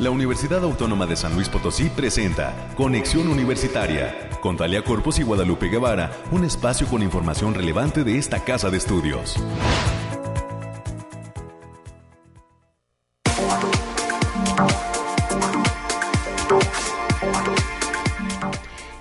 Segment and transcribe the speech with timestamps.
[0.00, 5.68] la Universidad Autónoma de San Luis Potosí presenta Conexión Universitaria con Talia Corpus y Guadalupe
[5.68, 9.36] Guevara, un espacio con información relevante de esta casa de estudios.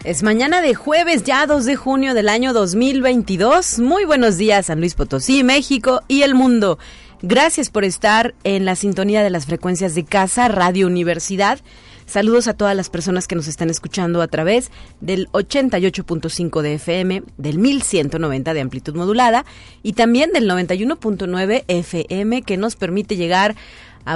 [0.03, 3.79] Es mañana de jueves, ya 2 de junio del año 2022.
[3.79, 6.77] Muy buenos días, San Luis Potosí, México y el mundo.
[7.21, 11.59] Gracias por estar en la sintonía de las frecuencias de casa, Radio Universidad.
[12.05, 14.71] Saludos a todas las personas que nos están escuchando a través
[15.01, 19.45] del 88.5 de FM, del 1190 de amplitud modulada
[19.83, 23.55] y también del 91.9 FM que nos permite llegar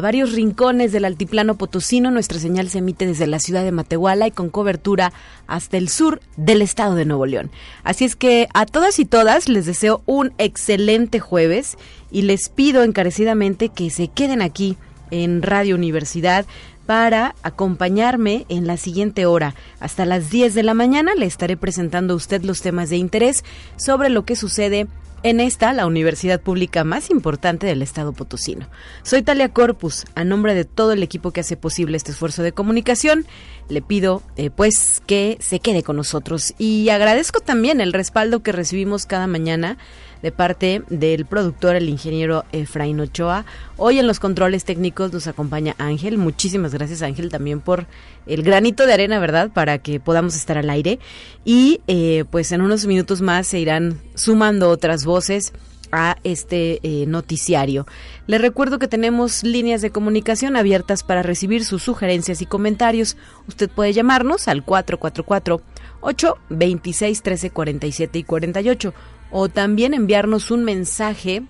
[0.02, 2.12] varios rincones del altiplano potosino.
[2.12, 5.14] Nuestra señal se emite desde la ciudad de Matehuala y con cobertura
[5.48, 7.52] hasta el sur del estado de Nuevo León.
[7.84, 11.78] Así es que a todas y todas les deseo un excelente jueves
[12.12, 14.78] y les pido encarecidamente que se queden aquí
[15.12, 16.46] en Radio Universidad
[16.86, 19.56] para acompañarme en la siguiente hora.
[19.80, 23.44] Hasta las 10 de la mañana le estaré presentando a usted los temas de interés
[23.78, 24.88] sobre lo que sucede
[25.24, 28.68] en esta, la universidad pública más importante del estado potosino.
[29.04, 32.52] Soy Talia Corpus, a nombre de todo el equipo que hace posible este esfuerzo de
[32.52, 33.26] comunicación,
[33.70, 38.52] le pido eh, pues que se quede con nosotros y agradezco también el respaldo que
[38.52, 39.78] recibimos cada mañana
[40.24, 43.46] de parte del productor, el ingeniero Efraín Ochoa.
[43.76, 46.18] Hoy en los controles técnicos nos acompaña Ángel.
[46.18, 47.86] Muchísimas gracias Ángel también por
[48.26, 49.52] el granito de arena, ¿verdad?
[49.54, 50.98] Para que podamos estar al aire.
[51.44, 55.52] Y eh, pues en unos minutos más se irán sumando otras voces
[55.92, 57.86] a este eh, noticiario.
[58.26, 63.18] Les recuerdo que tenemos líneas de comunicación abiertas para recibir sus sugerencias y comentarios.
[63.50, 65.62] Usted puede llamarnos al 444
[66.02, 68.94] 826 1347 y 48
[69.34, 71.44] o también enviarnos un mensaje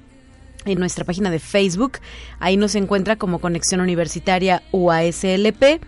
[0.65, 1.99] en nuestra página de Facebook.
[2.39, 5.81] Ahí nos encuentra como Conexión Universitaria UASLP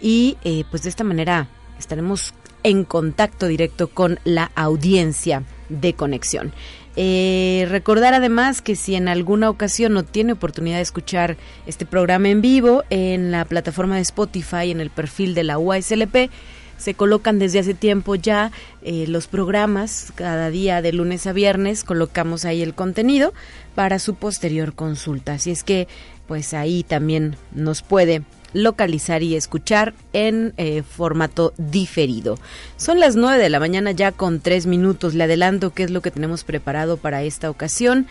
[0.00, 6.52] y eh, pues de esta manera estaremos en contacto directo con la audiencia de conexión.
[6.96, 11.36] Eh, recordar además que si en alguna ocasión no tiene oportunidad de escuchar
[11.66, 16.30] este programa en vivo en la plataforma de Spotify, en el perfil de la UASLP,
[16.78, 18.50] se colocan desde hace tiempo ya
[18.82, 23.34] eh, los programas, cada día de lunes a viernes colocamos ahí el contenido
[23.74, 25.34] para su posterior consulta.
[25.34, 25.88] Así es que
[26.26, 28.22] pues ahí también nos puede
[28.52, 32.38] localizar y escuchar en eh, formato diferido.
[32.76, 35.14] Son las 9 de la mañana ya con tres minutos.
[35.14, 38.06] Le adelanto qué es lo que tenemos preparado para esta ocasión,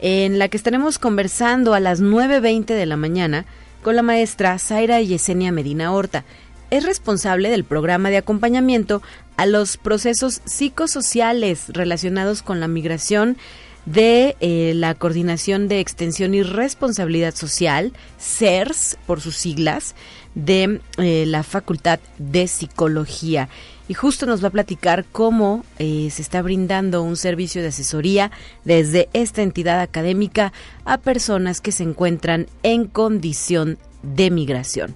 [0.00, 3.44] en la que estaremos conversando a las 9.20 de la mañana
[3.82, 6.24] con la maestra Zaira Yesenia Medina Horta
[6.72, 9.02] es responsable del programa de acompañamiento
[9.36, 13.36] a los procesos psicosociales relacionados con la migración
[13.84, 19.94] de eh, la Coordinación de Extensión y Responsabilidad Social, CERS por sus siglas,
[20.34, 23.50] de eh, la Facultad de Psicología.
[23.86, 28.30] Y justo nos va a platicar cómo eh, se está brindando un servicio de asesoría
[28.64, 30.54] desde esta entidad académica
[30.86, 34.94] a personas que se encuentran en condición de migración.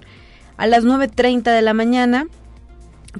[0.57, 2.27] A las 9.30 de la mañana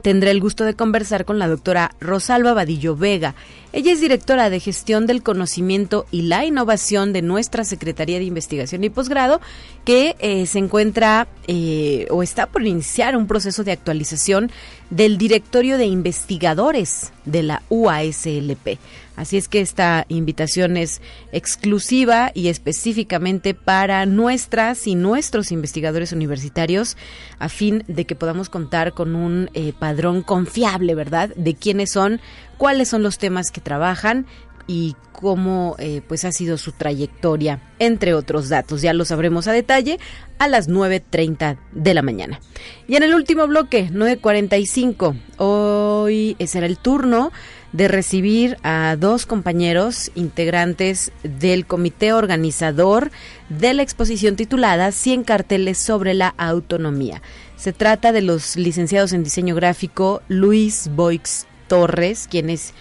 [0.02, 3.36] tendré el gusto de conversar con la doctora Rosalba Vadillo Vega.
[3.74, 8.84] Ella es directora de gestión del conocimiento y la innovación de nuestra Secretaría de Investigación
[8.84, 9.40] y Posgrado,
[9.86, 14.52] que eh, se encuentra eh, o está por iniciar un proceso de actualización
[14.90, 18.80] del directorio de investigadores de la UASLP.
[19.18, 21.02] Así es que esta invitación es
[21.32, 26.98] exclusiva y específicamente para nuestras y nuestros investigadores universitarios
[27.40, 31.34] a fin de que podamos contar con un eh, padrón confiable, ¿verdad?
[31.36, 32.22] De quiénes son,
[32.58, 34.28] cuáles son los temas que trabajan
[34.68, 38.84] y cómo eh, pues ha sido su trayectoria, entre otros datos.
[38.84, 39.98] Ya lo sabremos a detalle
[40.38, 42.40] a las 9.30 de la mañana.
[42.88, 47.32] Y en el último bloque, 9.45, hoy será el turno
[47.74, 53.12] de recibir a dos compañeros integrantes del comité organizador
[53.50, 57.22] de la exposición titulada 100 carteles sobre la autonomía.
[57.56, 62.74] Se trata de los licenciados en diseño gráfico Luis Boix Torres, quien es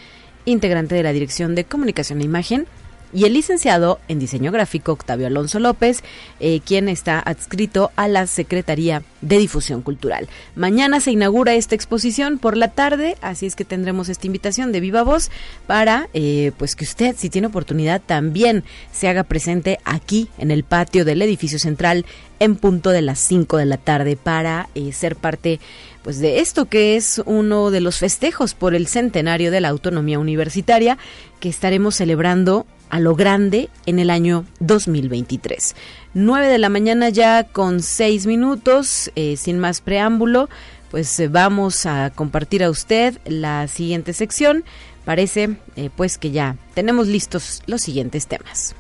[0.44, 2.66] integrante de la Dirección de Comunicación e Imagen,
[3.12, 6.03] y el licenciado en diseño gráfico Octavio Alonso López,
[6.41, 10.29] eh, quien está adscrito a la Secretaría de Difusión Cultural.
[10.55, 14.81] Mañana se inaugura esta exposición por la tarde, así es que tendremos esta invitación de
[14.81, 15.31] viva voz
[15.67, 20.64] para eh, pues que usted, si tiene oportunidad, también se haga presente aquí en el
[20.64, 22.05] patio del edificio central
[22.38, 25.61] en punto de las 5 de la tarde para eh, ser parte
[26.03, 30.19] pues de esto que es uno de los festejos por el centenario de la autonomía
[30.19, 30.99] universitaria
[31.41, 35.74] que estaremos celebrando a lo grande en el año 2023.
[36.14, 40.48] 9 de la mañana ya con 6 minutos, eh, sin más preámbulo,
[40.90, 44.64] pues eh, vamos a compartir a usted la siguiente sección.
[45.04, 48.74] Parece eh, pues que ya tenemos listos los siguientes temas.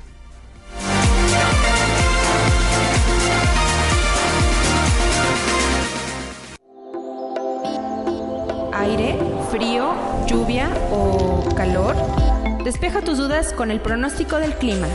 [8.72, 9.18] Aire,
[9.50, 9.94] frío,
[10.26, 12.25] lluvia o calor.
[12.66, 14.88] Despeja tus dudas con el pronóstico del clima.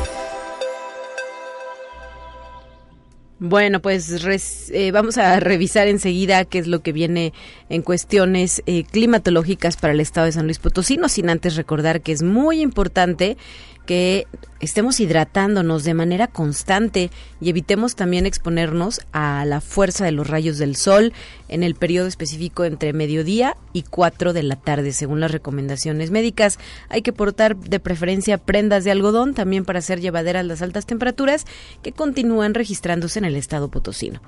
[3.39, 7.31] Bueno, pues eh, vamos a revisar enseguida qué es lo que viene
[7.69, 12.01] en cuestiones eh, climatológicas para el estado de San Luis Potosí, no sin antes recordar
[12.01, 13.38] que es muy importante
[13.86, 14.28] que
[14.62, 17.10] estemos hidratándonos de manera constante
[17.42, 21.13] y evitemos también exponernos a la fuerza de los rayos del sol
[21.50, 26.60] en el periodo específico entre mediodía y 4 de la tarde, según las recomendaciones médicas.
[26.89, 31.45] Hay que portar de preferencia prendas de algodón también para hacer llevaderas las altas temperaturas
[31.81, 34.22] que continúan registrándose en el estado potosino.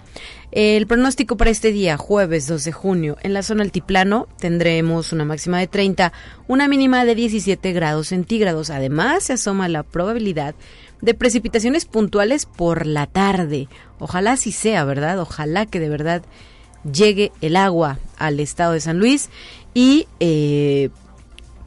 [0.52, 5.26] El pronóstico para este día, jueves 2 de junio, en la zona altiplano tendremos una
[5.26, 6.12] máxima de 30,
[6.48, 8.70] una mínima de 17 grados centígrados.
[8.70, 10.56] Además, se asoma la probabilidad
[11.02, 13.68] de precipitaciones puntuales por la tarde.
[14.00, 15.20] Ojalá así sea, ¿verdad?
[15.20, 16.24] Ojalá que de verdad
[16.90, 19.30] llegue el agua al estado de San Luis
[19.74, 20.90] y eh,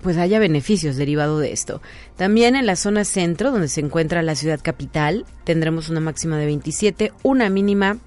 [0.02, 1.82] pues haya beneficios derivados de esto.
[2.16, 6.46] También en la zona centro, donde se encuentra la ciudad capital, tendremos una máxima de
[6.46, 7.98] 27, una mínima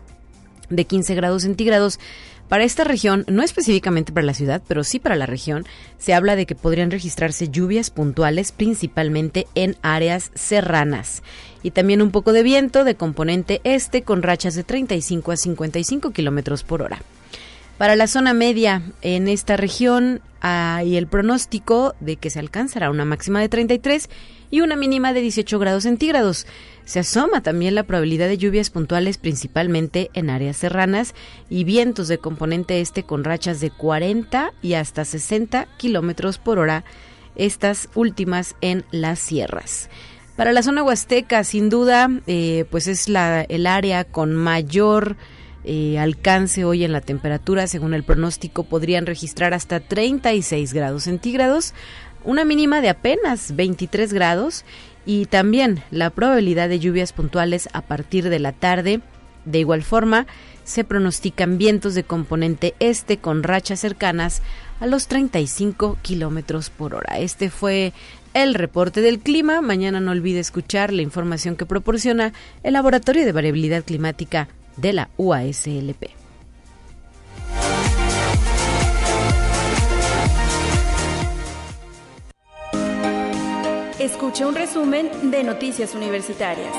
[0.71, 1.99] de 15 grados centígrados.
[2.49, 5.65] Para esta región, no específicamente para la ciudad, pero sí para la región,
[5.99, 11.21] se habla de que podrían registrarse lluvias puntuales principalmente en áreas serranas
[11.61, 16.09] y también un poco de viento de componente este con rachas de 35 a 55
[16.09, 17.03] kilómetros por hora.
[17.77, 23.05] Para la zona media en esta región hay el pronóstico de que se alcanzará una
[23.05, 24.09] máxima de 33
[24.51, 26.47] y una mínima de 18 grados centígrados.
[26.85, 31.13] Se asoma también la probabilidad de lluvias puntuales principalmente en áreas serranas
[31.49, 36.83] y vientos de componente este con rachas de 40 y hasta 60 kilómetros por hora,
[37.35, 39.89] estas últimas en las sierras.
[40.35, 45.17] Para la zona huasteca, sin duda, eh, pues es el área con mayor
[45.65, 51.73] eh, alcance hoy en la temperatura, según el pronóstico, podrían registrar hasta 36 grados centígrados,
[52.23, 54.65] una mínima de apenas 23 grados
[55.05, 59.01] y también la probabilidad de lluvias puntuales a partir de la tarde.
[59.45, 60.27] De igual forma,
[60.63, 64.41] se pronostican vientos de componente este con rachas cercanas
[64.79, 67.17] a los 35 kilómetros por hora.
[67.17, 67.93] Este fue
[68.33, 69.61] el reporte del clima.
[69.61, 72.33] Mañana no olvide escuchar la información que proporciona
[72.63, 76.18] el Laboratorio de Variabilidad Climática de la UASLP.
[83.99, 86.73] Escucha un resumen de Noticias Universitarias.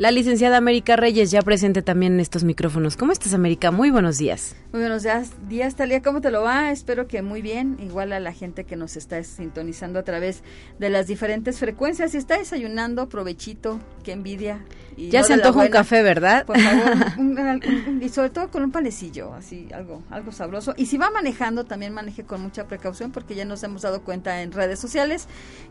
[0.00, 2.96] La licenciada América Reyes ya presente también en estos micrófonos.
[2.96, 3.70] ¿Cómo estás, América?
[3.70, 4.56] Muy buenos días.
[4.72, 6.00] Muy buenos días, días Talia.
[6.00, 6.70] ¿Cómo te lo va?
[6.70, 7.76] Espero que muy bien.
[7.82, 10.42] Igual a la gente que nos está sintonizando a través
[10.78, 12.12] de las diferentes frecuencias.
[12.12, 14.64] Si está desayunando, provechito, qué envidia.
[14.96, 16.46] ya se antoja un café, ¿verdad?
[16.46, 16.92] Por favor,
[18.00, 20.72] y sobre todo con un panecillo, así, algo, algo sabroso.
[20.78, 24.40] Y si va manejando, también maneje con mucha precaución, porque ya nos hemos dado cuenta
[24.40, 25.26] en redes sociales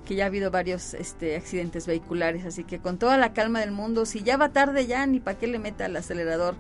[0.06, 2.46] que ya ha habido varios este, accidentes vehiculares.
[2.46, 5.38] Así que con toda la calma del mundo, si ya va tarde, ya ni para
[5.38, 6.56] qué le meta el acelerador.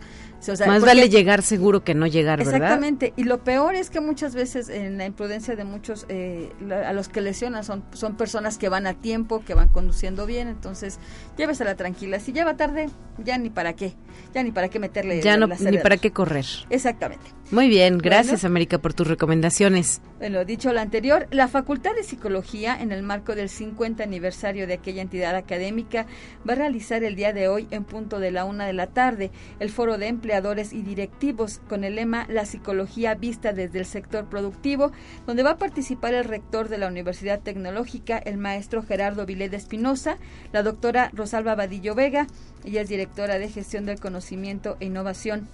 [0.65, 2.55] Más vale llegar seguro que no llegar, ¿verdad?
[2.55, 3.13] Exactamente.
[3.17, 6.51] Y lo peor es que muchas veces en la imprudencia de muchos, eh,
[6.85, 10.47] a los que lesionan son, son personas que van a tiempo, que van conduciendo bien.
[10.47, 10.99] Entonces,
[11.37, 12.19] llévesela tranquila.
[12.19, 13.95] Si ya va tarde, ya ni para qué.
[14.33, 15.21] Ya ni para qué meterle.
[15.21, 16.45] Ya no, ni para qué correr.
[16.69, 17.38] Exactamente.
[17.51, 20.01] Muy bien, gracias América por tus recomendaciones.
[20.19, 24.75] Bueno, dicho lo anterior, la Facultad de Psicología, en el marco del 50 aniversario de
[24.75, 26.05] aquella entidad académica,
[26.47, 29.31] va a realizar el día de hoy, en punto de la una de la tarde,
[29.59, 34.29] el foro de empleadores y directivos con el lema La psicología vista desde el sector
[34.29, 34.91] productivo,
[35.25, 40.19] donde va a participar el rector de la Universidad Tecnológica, el maestro Gerardo Vilés Espinosa,
[40.53, 42.27] la doctora Rosalba Vadillo Vega,
[42.63, 45.47] ella es directora de Gestión del Conocimiento e Innovación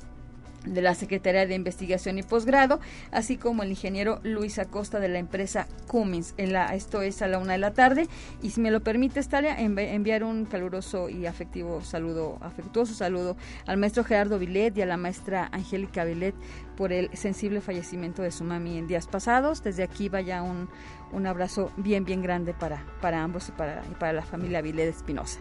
[0.66, 2.80] de la Secretaría de Investigación y Posgrado,
[3.12, 6.34] así como el ingeniero Luis Acosta de la empresa Cummins.
[6.38, 8.08] En la, esto es a la una de la tarde.
[8.42, 13.78] Y si me lo permite, Estalia, enviar un caluroso y afectivo saludo, afectuoso saludo al
[13.78, 16.36] maestro Gerardo Vilet y a la maestra Angélica Vilet
[16.76, 19.62] por el sensible fallecimiento de su mami en días pasados.
[19.62, 20.70] Desde aquí vaya un,
[21.12, 25.40] un abrazo bien, bien grande para, para ambos y para, para la familia Vilet Espinosa.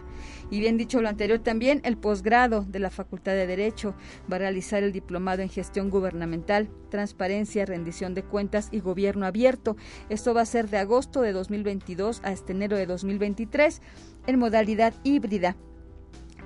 [0.49, 3.95] Y bien dicho lo anterior, también el posgrado de la Facultad de Derecho
[4.31, 9.25] va a realizar el diploma diplomado en gestión gubernamental, transparencia, rendición de cuentas y gobierno
[9.25, 9.77] abierto.
[10.09, 13.81] Esto va a ser de agosto de 2022 a este enero de 2023
[14.27, 15.55] en modalidad híbrida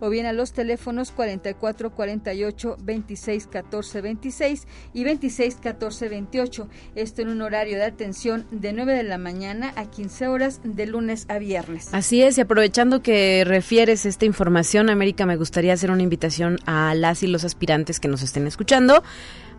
[0.00, 6.68] o bien a los teléfonos 44 48 26 14 26 y 26 14 28.
[6.94, 10.86] Esto en un horario de atención de 9 de la mañana a 15 horas de
[10.86, 11.90] lunes a viernes.
[11.92, 16.94] Así es, y aprovechando que refieres esta información, América, me gustaría hacer una invitación a
[16.94, 19.02] las y los aspirantes que nos estén escuchando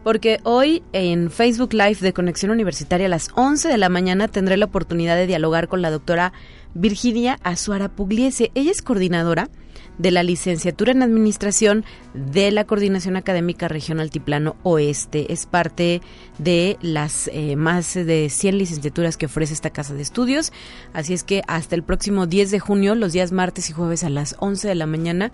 [0.03, 4.57] porque hoy en Facebook Live de Conexión Universitaria a las 11 de la mañana tendré
[4.57, 6.33] la oportunidad de dialogar con la doctora
[6.73, 8.49] Virginia Azuara Pugliese.
[8.55, 9.49] Ella es coordinadora
[9.97, 15.31] de la licenciatura en Administración de la Coordinación Académica Región Altiplano Oeste.
[15.31, 16.01] Es parte
[16.37, 20.51] de las eh, más de 100 licenciaturas que ofrece esta casa de estudios.
[20.93, 24.09] Así es que hasta el próximo 10 de junio, los días martes y jueves a
[24.09, 25.31] las 11 de la mañana,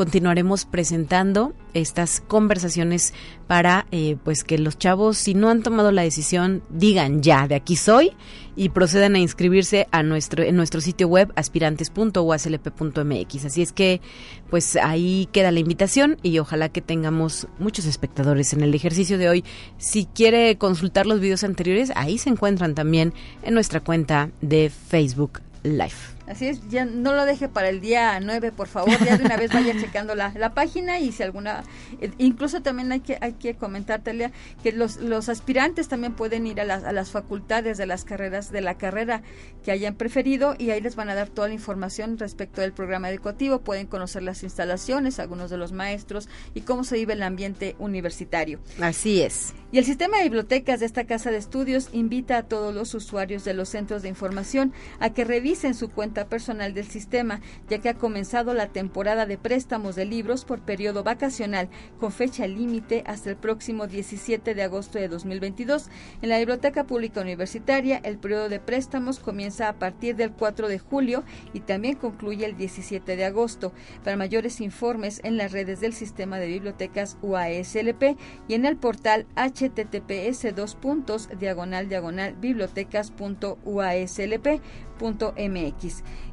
[0.00, 3.12] continuaremos presentando estas conversaciones
[3.46, 7.54] para eh, pues que los chavos, si no han tomado la decisión, digan ya, de
[7.54, 8.12] aquí soy
[8.56, 13.44] y procedan a inscribirse a nuestro, en nuestro sitio web aspirantes.uaslp.mx.
[13.44, 14.00] Así es que
[14.48, 19.28] pues ahí queda la invitación y ojalá que tengamos muchos espectadores en el ejercicio de
[19.28, 19.44] hoy.
[19.76, 25.42] Si quiere consultar los videos anteriores, ahí se encuentran también en nuestra cuenta de Facebook
[25.62, 26.19] Live.
[26.30, 29.36] Así es, ya no lo deje para el día 9, por favor, ya de una
[29.36, 31.64] vez vaya checando la, la página y si alguna,
[32.00, 34.30] eh, incluso también hay que, hay que comentar, Talia,
[34.62, 38.52] que los, los aspirantes también pueden ir a las, a las facultades de las carreras,
[38.52, 39.22] de la carrera
[39.64, 43.10] que hayan preferido y ahí les van a dar toda la información respecto del programa
[43.10, 47.74] educativo, pueden conocer las instalaciones, algunos de los maestros y cómo se vive el ambiente
[47.80, 48.60] universitario.
[48.80, 49.52] Así es.
[49.72, 53.44] Y el sistema de bibliotecas de esta casa de estudios invita a todos los usuarios
[53.44, 57.88] de los centros de información a que revisen su cuenta personal del sistema, ya que
[57.88, 63.30] ha comenzado la temporada de préstamos de libros por periodo vacacional con fecha límite hasta
[63.30, 65.88] el próximo 17 de agosto de 2022.
[66.22, 70.78] En la Biblioteca Pública Universitaria, el periodo de préstamos comienza a partir del 4 de
[70.78, 73.72] julio y también concluye el 17 de agosto.
[74.04, 78.16] Para mayores informes en las redes del sistema de bibliotecas UASLP
[78.48, 84.60] y en el portal https dos puntos diagonal diagonal bibliotecas.uaslp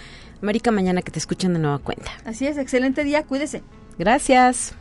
[0.42, 2.12] América, mañana que te escuchen de nueva cuenta.
[2.26, 3.62] Así es, excelente día, cuídese.
[4.00, 4.74] Gracias.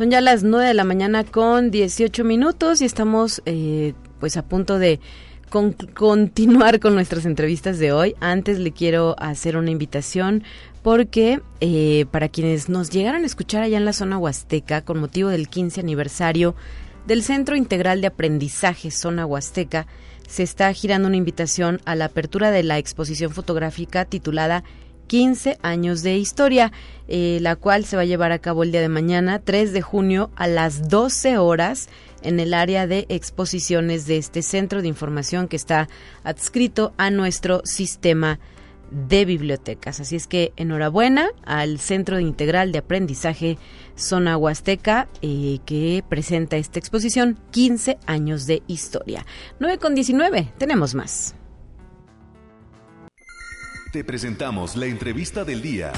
[0.00, 4.42] Son ya las 9 de la mañana con 18 minutos y estamos eh, pues a
[4.48, 4.98] punto de
[5.50, 8.14] continuar con nuestras entrevistas de hoy.
[8.18, 10.42] Antes le quiero hacer una invitación
[10.82, 15.28] porque eh, para quienes nos llegaron a escuchar allá en la zona huasteca con motivo
[15.28, 16.54] del 15 aniversario
[17.06, 19.86] del Centro Integral de Aprendizaje Zona Huasteca,
[20.26, 24.64] se está girando una invitación a la apertura de la exposición fotográfica titulada
[25.10, 26.70] 15 años de historia,
[27.08, 29.82] eh, la cual se va a llevar a cabo el día de mañana, 3 de
[29.82, 31.88] junio, a las 12 horas
[32.22, 35.88] en el área de exposiciones de este centro de información que está
[36.22, 38.38] adscrito a nuestro sistema
[38.92, 39.98] de bibliotecas.
[39.98, 43.58] Así es que enhorabuena al Centro Integral de Aprendizaje
[43.96, 49.26] Zona Huasteca eh, que presenta esta exposición 15 años de historia.
[49.58, 51.34] 9 con 19, tenemos más.
[53.92, 55.92] Te presentamos la entrevista del día.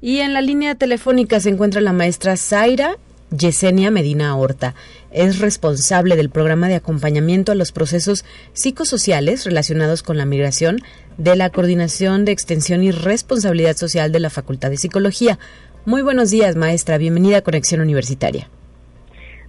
[0.00, 2.98] Y en la línea telefónica se encuentra la maestra Zaira
[3.36, 4.74] Yesenia Medina Horta.
[5.10, 10.82] Es responsable del programa de acompañamiento a los procesos psicosociales relacionados con la migración
[11.18, 15.40] de la Coordinación de Extensión y Responsabilidad Social de la Facultad de Psicología.
[15.84, 16.96] Muy buenos días, maestra.
[16.96, 18.48] Bienvenida a Conexión Universitaria.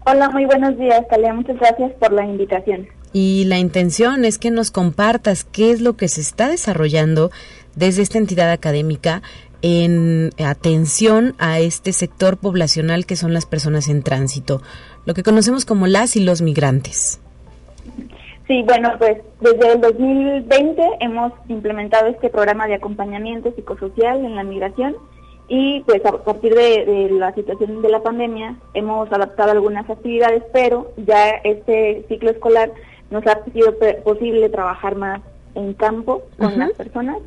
[0.07, 1.31] Hola, muy buenos días, Talia.
[1.31, 5.95] Muchas gracias por la invitación y la intención es que nos compartas qué es lo
[5.95, 7.31] que se está desarrollando
[7.73, 9.21] desde esta entidad académica
[9.61, 14.61] en atención a este sector poblacional que son las personas en tránsito,
[15.05, 17.21] lo que conocemos como las y los migrantes.
[18.49, 24.43] Sí, bueno, pues desde el 2020 hemos implementado este programa de acompañamiento psicosocial en la
[24.43, 24.93] migración
[25.47, 30.43] y pues a partir de, de, la situación de la pandemia hemos adaptado algunas actividades,
[30.51, 32.73] pero ya este ciclo escolar
[33.09, 35.21] nos ha sido posible trabajar más
[35.55, 37.17] en campo con las personas.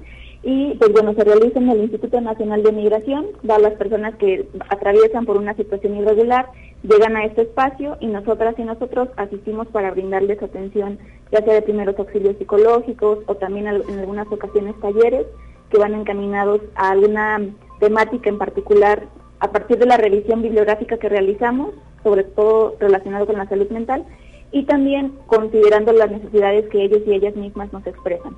[0.43, 4.49] Y pues bueno, se realiza en el Instituto Nacional de Migración, va las personas que
[4.69, 6.47] atraviesan por una situación irregular,
[6.83, 10.99] llegan a este espacio y nosotras y nosotros asistimos para brindarles atención,
[11.33, 15.27] ya sea de primeros auxilios psicológicos o también en algunas ocasiones talleres
[15.71, 17.41] que van encaminados a alguna
[17.81, 19.07] temática en particular
[19.41, 24.05] a partir de la revisión bibliográfica que realizamos, sobre todo relacionado con la salud mental,
[24.53, 28.37] y también considerando las necesidades que ellos y ellas mismas nos expresan.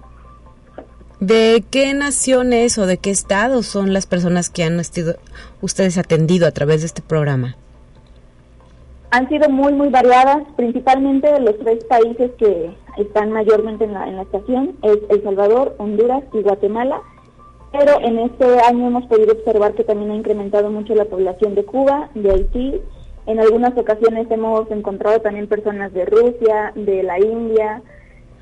[1.21, 5.17] ¿De qué naciones o de qué estados son las personas que han sido
[5.61, 7.57] ustedes atendido a través de este programa?
[9.11, 14.09] Han sido muy, muy variadas, principalmente de los tres países que están mayormente en la,
[14.09, 17.03] en la estación, es El Salvador, Honduras y Guatemala,
[17.73, 21.65] pero en este año hemos podido observar que también ha incrementado mucho la población de
[21.65, 22.81] Cuba, de Haití,
[23.27, 27.83] en algunas ocasiones hemos encontrado también personas de Rusia, de la India,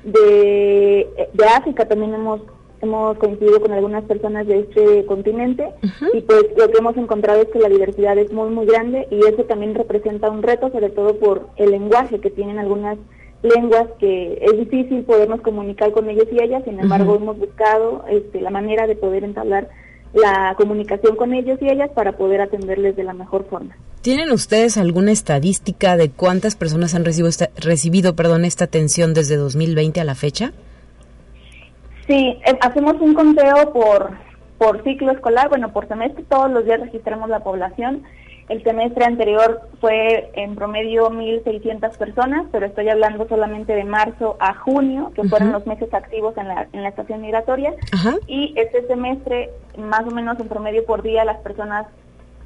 [0.03, 2.41] de, de África también hemos
[2.81, 5.69] hemos coincidido con algunas personas de este continente.
[6.13, 9.19] Y pues lo que hemos encontrado es que la diversidad es muy muy grande y
[9.25, 12.97] eso también representa un reto sobre todo por el lenguaje que tienen algunas
[13.41, 18.41] lenguas que es difícil podernos comunicar con ellos y ellas, sin embargo hemos buscado este,
[18.41, 19.69] la manera de poder entablar
[20.13, 23.75] la comunicación con ellos y ellas para poder atenderles de la mejor forma.
[24.01, 29.35] ¿Tienen ustedes alguna estadística de cuántas personas han recibido esta, recibido perdón, esta atención desde
[29.35, 30.53] 2020 a la fecha?
[32.07, 34.11] Sí, eh, hacemos un conteo por,
[34.57, 38.03] por ciclo escolar, bueno, por semestre, todos los días registramos la población.
[38.49, 44.55] El semestre anterior fue en promedio 1.600 personas, pero estoy hablando solamente de marzo a
[44.55, 47.75] junio, que fueron los meses activos en la, en la estación migratoria.
[48.25, 51.85] Y este semestre, más o menos en promedio por día, las personas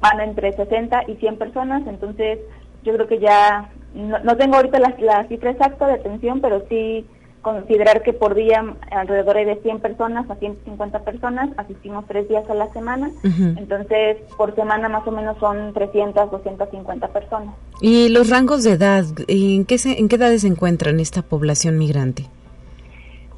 [0.00, 2.38] van entre 60 y 100 personas, entonces
[2.82, 7.06] yo creo que ya, no, tengo ahorita la, la cifra exacta de atención, pero sí
[7.44, 12.54] considerar que por día alrededor de 100 personas a 150 personas, asistimos tres días a
[12.54, 17.54] la semana, entonces por semana más o menos son 300, 250 personas.
[17.80, 22.24] ¿Y los rangos de edad, en qué, en qué edades se encuentran esta población migrante?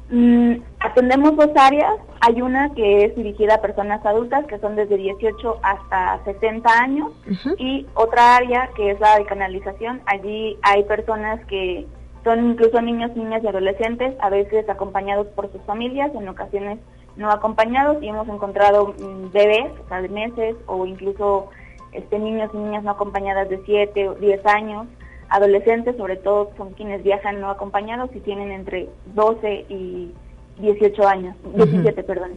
[0.09, 4.95] Mm, atendemos dos áreas, hay una que es dirigida a personas adultas que son desde
[4.95, 7.11] 18 hasta 60 años.
[7.57, 11.85] Y otra área que es la de canalización, allí hay personas que
[12.27, 16.77] son incluso niños, niñas y adolescentes, a veces acompañados por sus familias, en ocasiones
[17.15, 21.49] no acompañados, y hemos encontrado mm, bebés, o sea, de meses, o incluso
[21.93, 24.87] este, niños y niñas no acompañadas de 7 o 10 años,
[25.29, 30.11] adolescentes, sobre todo son quienes viajan no acompañados y tienen entre 12 y
[30.59, 32.31] 18 años, 17, perdón.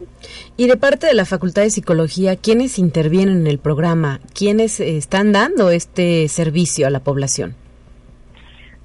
[0.55, 4.21] Y de parte de la Facultad de Psicología, ¿quiénes intervienen en el programa?
[4.33, 7.55] ¿Quiénes están dando este servicio a la población?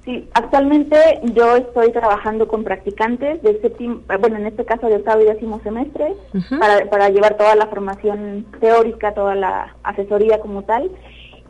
[0.07, 0.95] Sí, actualmente
[1.33, 5.59] yo estoy trabajando con practicantes de séptimo, bueno, en este caso de octavo y décimo
[5.63, 6.13] semestre,
[6.57, 10.89] para, para llevar toda la formación teórica, toda la asesoría como tal.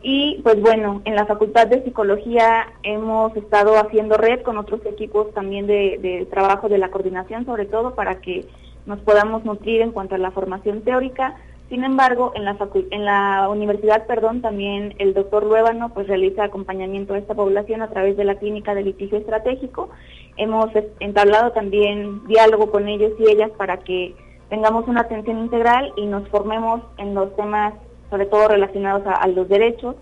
[0.02, 5.32] Y pues bueno, en la Facultad de Psicología hemos estado haciendo red con otros equipos
[5.34, 8.44] también de, de trabajo de la coordinación, sobre todo para que
[8.86, 11.36] nos podamos nutrir en cuanto a la formación teórica,
[11.68, 12.44] sin embargo, en
[13.04, 18.16] la, universidad, perdón, también el doctor Luébano pues realiza acompañamiento a esta población a través
[18.16, 19.90] de la clínica de litigio estratégico.
[20.38, 24.14] Hemos entablado también diálogo con ellos y ellas para que
[24.48, 27.74] tengamos una atención integral y nos formemos en los temas,
[28.08, 29.94] sobre todo relacionados a, los derechos,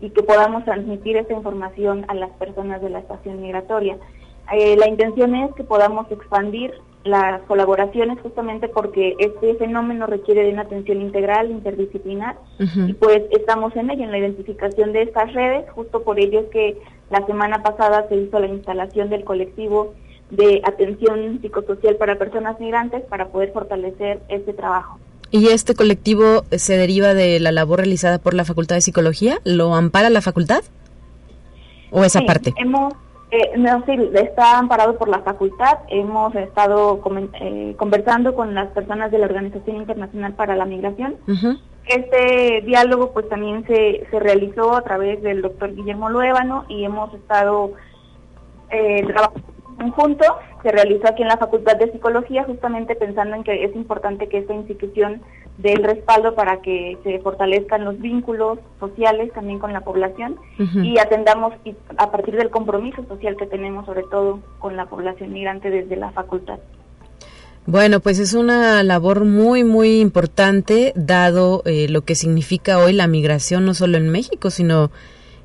[0.00, 3.96] y que podamos transmitir esta información a las personas de la estación migratoria.
[4.52, 10.52] Eh, la intención es que podamos expandir las colaboraciones justamente porque este fenómeno requiere de
[10.52, 15.68] una atención integral, interdisciplinar, y pues estamos en ello, en la identificación de estas redes,
[15.70, 16.78] justo por ello es que
[17.10, 19.94] la semana pasada se hizo la instalación del colectivo
[20.30, 24.98] de atención psicosocial para personas migrantes para poder fortalecer este trabajo.
[25.30, 29.40] ¿Y este colectivo se deriva de la labor realizada por la Facultad de Psicología?
[29.44, 30.62] ¿Lo ampara la facultad?
[31.90, 32.52] ¿O esa parte?
[32.56, 32.94] Hemos
[33.34, 35.78] eh, no, sí, está amparado por la facultad.
[35.88, 37.00] Hemos estado
[37.40, 41.16] eh, conversando con las personas de la Organización Internacional para la Migración.
[41.86, 47.14] Este diálogo pues también se, se realizó a través del doctor Guillermo Luébano y hemos
[47.14, 47.72] estado
[48.68, 50.24] eh, trabajando conjunto.
[50.62, 54.38] Se realizó aquí en la Facultad de Psicología justamente pensando en que es importante que
[54.38, 55.22] esta institución
[55.58, 60.36] dé el respaldo para que se fortalezcan los vínculos sociales también con la población
[60.82, 61.52] y atendamos
[61.98, 66.10] a partir del compromiso social que tenemos sobre todo con la población migrante desde la
[66.10, 66.58] facultad.
[67.64, 73.06] Bueno, pues es una labor muy, muy importante, dado eh, lo que significa hoy la
[73.06, 74.90] migración, no solo en México, sino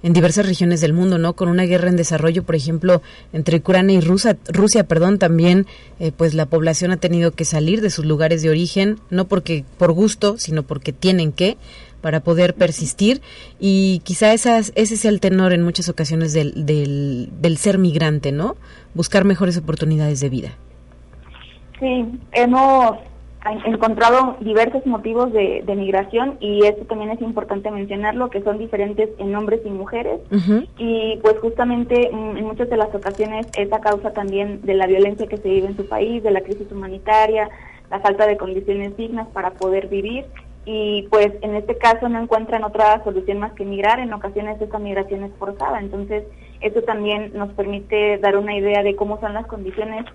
[0.04, 1.34] en diversas regiones del mundo, ¿no?
[1.34, 3.02] Con una guerra en desarrollo, por ejemplo,
[3.34, 5.66] entre Ucrania y Rusia, Rusia, perdón, también,
[6.00, 9.66] eh, pues la población ha tenido que salir de sus lugares de origen, no porque
[9.78, 11.58] por gusto, sino porque tienen que
[12.02, 13.22] para poder persistir
[13.60, 18.32] y quizá esas, ese sea el tenor en muchas ocasiones del, del, del ser migrante,
[18.32, 18.56] ¿no?
[18.94, 20.52] Buscar mejores oportunidades de vida.
[21.80, 22.98] Sí, hemos
[23.66, 29.36] encontrado diversos motivos de, migración y esto también es importante mencionarlo, que son diferentes en
[29.36, 30.20] hombres y mujeres.
[30.78, 34.88] Y pues justamente mm, en muchas de las ocasiones es a causa también de la
[34.88, 37.50] violencia que se vive en su país, de la crisis humanitaria,
[37.92, 40.26] la falta de condiciones dignas para poder vivir.
[40.66, 44.80] Y pues en este caso no encuentran otra solución más que migrar, en ocasiones esta
[44.80, 46.26] migración es forzada, entonces
[46.60, 50.06] eso también nos permite dar una idea de cómo son las condiciones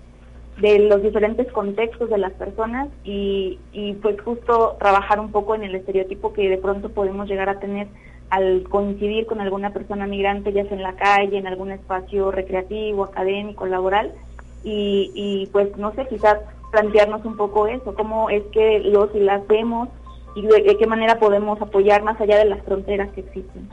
[0.59, 5.63] de los diferentes contextos de las personas y, y pues justo trabajar un poco en
[5.63, 7.87] el estereotipo que de pronto podemos llegar a tener
[8.29, 13.03] al coincidir con alguna persona migrante, ya sea en la calle, en algún espacio recreativo,
[13.03, 14.11] académico, laboral,
[14.63, 16.39] y, y pues no sé, quizás
[16.71, 19.89] plantearnos un poco eso, cómo es que los y las vemos
[20.35, 23.69] y de, qué manera podemos apoyar más allá de las fronteras que existen.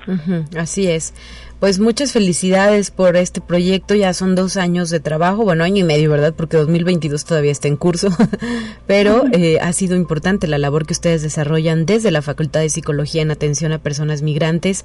[0.57, 1.15] así es.
[1.59, 3.95] Pues muchas felicidades por este proyecto.
[3.95, 6.35] Ya son dos años de trabajo, bueno, año y medio, ¿verdad?
[6.37, 8.09] Porque 2022 todavía está en curso,
[8.87, 13.23] pero eh, ha sido importante la labor que ustedes desarrollan desde la Facultad de Psicología
[13.23, 14.85] en atención a personas migrantes.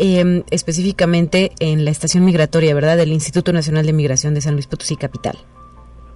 [0.00, 2.96] Em, específicamente en la estación migratoria, ¿verdad?
[2.96, 5.36] Del Instituto Nacional de Migración de San Luis Potosí Capital.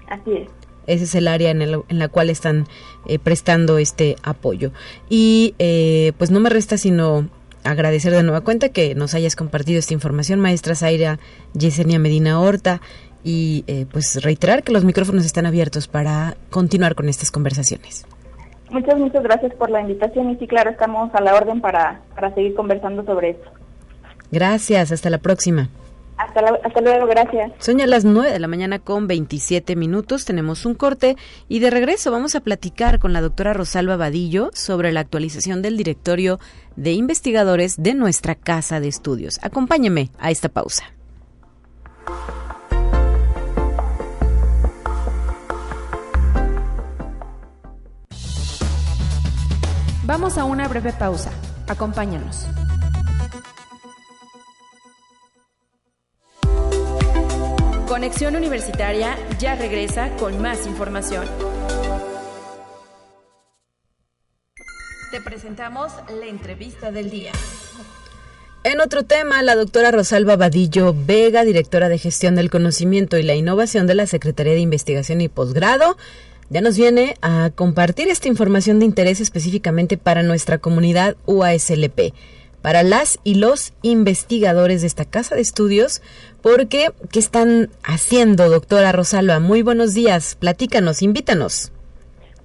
[0.09, 0.49] Así es.
[0.87, 2.67] Ese es el área en, en la cual están
[3.07, 4.73] eh, prestando este apoyo.
[5.09, 7.29] Y eh, pues no me resta sino
[7.65, 11.19] agradecer de nueva cuenta que nos hayas compartido esta información, maestra Zaira
[11.55, 12.81] Yesenia Medina Horta,
[13.25, 18.05] y eh, pues reiterar que los micrófonos están abiertos para continuar con estas conversaciones.
[18.71, 22.35] Muchas, muchas gracias por la invitación y sí, claro, estamos a la orden para, para
[22.35, 23.51] seguir conversando sobre esto.
[24.31, 25.69] Gracias, hasta la próxima.
[26.23, 27.53] Hasta, luego, gracias.
[27.59, 31.17] Son ya las 9 de la mañana con 27 minutos, tenemos un corte
[31.49, 35.77] y de regreso vamos a platicar con la doctora Rosalba Vadillo sobre la actualización del
[35.77, 36.39] directorio
[36.77, 39.41] de investigadores de nuestra casa de estudios.
[39.43, 40.85] Acompáñeme a esta pausa.
[50.05, 51.33] Vamos a una breve pausa.
[51.69, 52.47] Acompáñanos.
[57.93, 61.27] Conexión Universitaria ya regresa con más información.
[65.11, 67.33] Te presentamos la entrevista del día.
[68.65, 73.35] En otro tema, la doctora Rosalba Vadillo Vega, directora de Gestión del Conocimiento y la
[73.35, 75.99] Innovación de la Secretaría de Investigación y Posgrado,
[76.49, 82.15] ya nos viene a compartir esta información de interés específicamente para nuestra comunidad UASLP
[82.63, 86.01] para las y los investigadores de esta casa de estudios,
[86.41, 89.41] porque ¿qué están haciendo, doctora Rosalba?
[89.41, 91.73] Muy buenos días, platícanos, invítanos.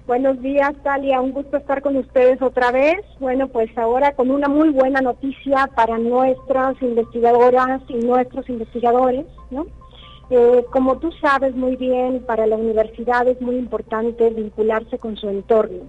[0.08, 3.00] Buenos días, Talia, un gusto estar con ustedes otra vez.
[3.20, 9.66] Bueno, pues ahora con una muy buena noticia para nuestras investigadoras y nuestros investigadores, ¿no?
[10.30, 15.28] Eh, como tú sabes muy bien, para la universidad es muy importante vincularse con su
[15.28, 15.84] entorno.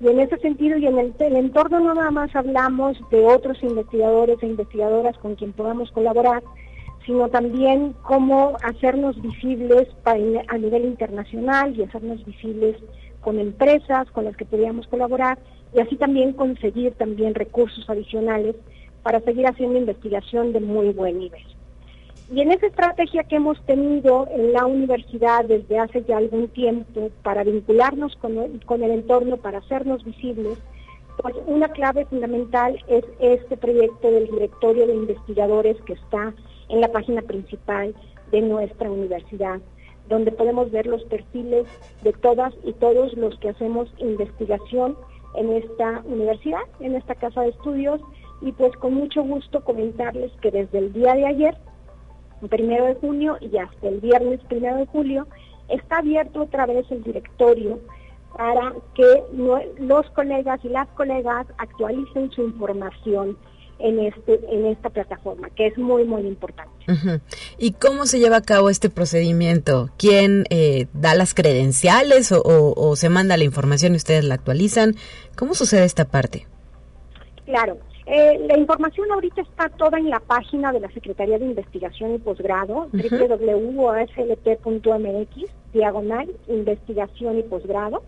[0.00, 4.42] Y en ese sentido y en el, entorno no nada más hablamos de otros investigadores
[4.42, 6.42] e investigadoras con quien podamos colaborar,
[7.06, 12.76] sino también cómo hacernos visibles a nivel internacional y hacernos visibles
[13.20, 15.38] con empresas con las que podríamos colaborar
[15.74, 18.56] y así también conseguir también recursos adicionales
[19.02, 21.42] para seguir haciendo investigación de muy buen nivel.
[22.32, 27.10] Y en esa estrategia que hemos tenido en la universidad desde hace ya algún tiempo
[27.22, 30.58] para vincularnos con el, entorno, para hacernos visibles,
[31.20, 36.34] pues una clave fundamental es este proyecto del directorio de investigadores que está
[36.70, 37.94] en la página principal
[38.30, 39.60] de nuestra universidad,
[40.08, 41.66] donde podemos ver los perfiles
[42.02, 44.96] de todas y todos los que hacemos investigación
[45.36, 48.00] en esta universidad, en esta casa de estudios,
[48.40, 51.56] y pues con mucho gusto comentarles que desde el día de ayer
[52.48, 55.26] primero de junio y hasta el viernes primero de julio,
[55.68, 57.80] está abierto otra vez el directorio
[58.36, 59.22] para que
[59.78, 63.36] los colegas y las colegas actualicen su información
[63.78, 66.72] en este en esta plataforma que es muy muy importante.
[67.58, 72.96] Y cómo se lleva a cabo este procedimiento quién eh, da las credenciales o, o,
[72.96, 74.94] se manda la información y ustedes la actualizan
[75.36, 76.46] cómo sucede esta parte
[77.44, 82.14] claro eh, la información ahorita está toda en la página de la Secretaría de Investigación
[82.14, 82.98] y Posgrado, uh
[85.72, 88.02] diagonal, investigación y posgrado.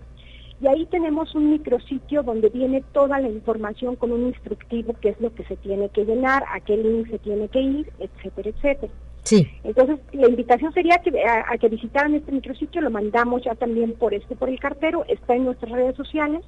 [0.61, 5.21] Y ahí tenemos un micrositio donde viene toda la información con un instructivo, qué es
[5.21, 8.93] lo que se tiene que llenar, a qué link se tiene que ir, etcétera, etcétera.
[9.25, 9.47] Sí.
[9.65, 14.15] Entonces, la invitación sería que, a, que visitaran este micrositio, lo mandamos ya también por
[14.15, 16.45] este, por el cartero, está en nuestras redes sociales,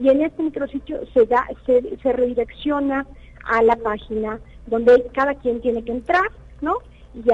[0.00, 3.06] y en este micrositio se, da, se, redirecciona
[3.44, 6.24] a la página donde cada quien tiene que entrar,
[6.60, 6.76] ¿no?
[7.14, 7.30] Y,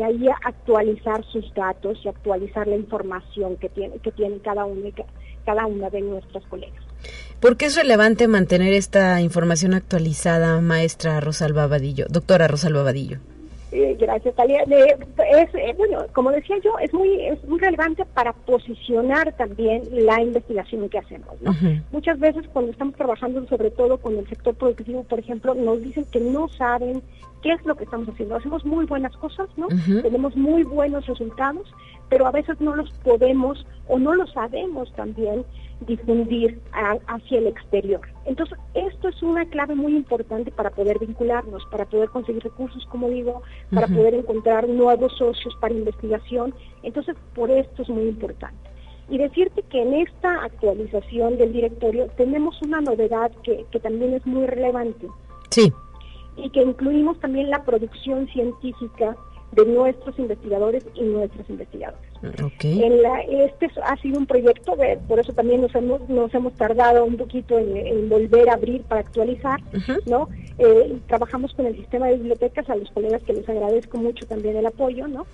[0.00, 4.90] ahí actualizar sus datos y actualizar la información que tiene, que tiene cada, uno,
[5.46, 6.82] cada una de nuestras colegas.
[7.38, 13.18] ¿Por qué es relevante mantener esta información actualizada, maestra Rosalba Badillo, doctora Rosalba Badillo?
[13.72, 14.62] Eh, gracias, Talia.
[14.62, 20.20] es, eh, bueno, como decía yo, es muy, es muy relevante para posicionar también la
[20.20, 21.40] investigación que hacemos.
[21.40, 21.54] ¿no?
[21.92, 26.04] Muchas veces cuando estamos trabajando, sobre todo con el sector productivo, por ejemplo, nos dicen
[26.10, 27.02] que no saben
[27.42, 28.36] qué es lo que estamos haciendo.
[28.36, 29.68] Hacemos muy buenas cosas, ¿no?
[30.02, 31.72] Tenemos muy buenos resultados,
[32.08, 35.44] pero a veces no los podemos o no lo sabemos también
[35.86, 36.60] difundir
[37.06, 38.00] hacia el exterior.
[38.26, 43.08] Entonces, esto es una clave muy importante para poder vincularnos, para poder conseguir recursos, como
[43.08, 46.54] digo, para poder encontrar nuevos socios para investigación.
[46.82, 48.70] Entonces, por esto es muy importante.
[49.08, 54.24] Y decirte que en esta actualización del directorio tenemos una novedad que, que también es
[54.26, 55.08] muy relevante.
[55.50, 55.72] Sí.
[56.36, 59.16] Y que incluimos también la producción científica
[59.52, 62.00] de nuestros investigadores y nuestras investigadoras.
[62.60, 66.52] En la, este ha sido un proyecto, de, por eso también nos hemos, nos hemos
[66.54, 69.60] tardado un poquito en, volver a abrir para actualizar,
[70.06, 70.28] ¿no?
[70.58, 74.56] Eh, trabajamos con el sistema de bibliotecas, a los colegas que les agradezco mucho también
[74.56, 75.26] el apoyo, ¿no?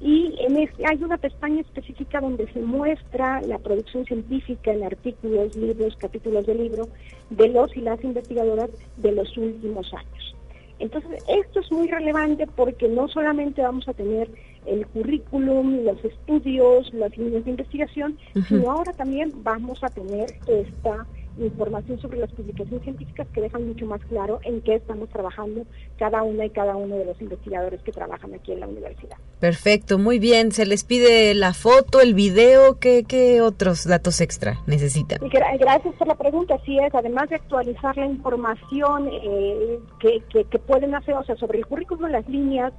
[0.00, 5.56] Y en este, hay una pestaña específica donde se muestra la producción científica en artículos,
[5.56, 6.88] libros, capítulos de libro
[7.30, 10.37] de los y las investigadoras de los últimos años.
[10.78, 14.30] Entonces, esto es muy relevante porque no solamente vamos a tener
[14.66, 21.06] el currículum, los estudios, las líneas de investigación, sino ahora también vamos a tener esta
[21.46, 25.64] información sobre las publicaciones científicas que dejan mucho más claro en qué estamos trabajando
[25.98, 29.16] cada una y cada uno de los investigadores que trabajan aquí en la universidad.
[29.40, 30.52] Perfecto, muy bien.
[30.52, 35.18] Se les pide la foto, el video, ¿qué, qué otros datos extra necesitan?
[35.28, 36.54] Gracias por la pregunta.
[36.54, 41.36] Así es, además de actualizar la información eh, que, que, que pueden hacer, o sea,
[41.36, 42.72] sobre el currículum, las líneas,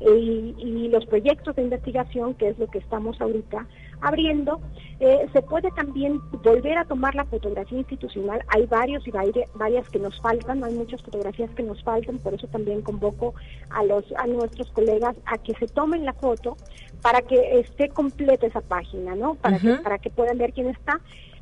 [0.00, 3.66] y, los proyectos de investigación, que es lo que estamos ahorita
[4.00, 4.60] abriendo,
[5.00, 8.42] eh, se puede también volver a tomar la fotografía institucional.
[8.48, 12.46] Hay varios y varias que nos faltan, hay muchas fotografías que nos faltan, por eso
[12.48, 13.34] también convoco
[13.70, 16.56] a, los, a nuestros colegas a que se tomen la foto
[17.02, 19.34] para que esté completa esa página, ¿no?
[19.36, 21.00] Para, que, para que puedan ver quién está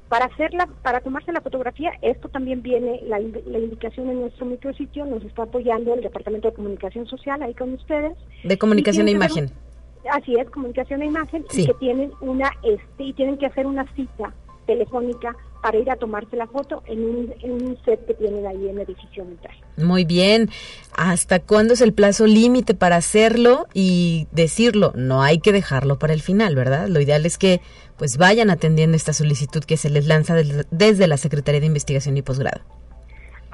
[0.08, 5.24] para hacerla, para tomarse la fotografía, esto también viene la, indicación en nuestro micrositio, nos
[5.24, 8.12] está apoyando el Departamento de Comunicación Social ahí con ustedes.
[8.44, 9.50] De comunicación e imagen.
[10.12, 13.86] Así es, comunicación e imagen, y que tienen una, este, y tienen que hacer una
[13.94, 14.32] cita
[14.66, 18.80] telefónica para ir a tomarse la foto en un, set que tienen ahí en el
[18.80, 19.52] edificio mental.
[19.78, 20.50] Muy bien.
[20.94, 24.92] ¿Hasta cuándo es el plazo límite para hacerlo y decirlo?
[24.94, 26.88] No hay que dejarlo para el final, ¿verdad?
[26.88, 27.62] Lo ideal es que
[27.96, 30.34] pues vayan atendiendo esta solicitud que se les lanza
[30.70, 32.60] desde la Secretaría de Investigación y Posgrado.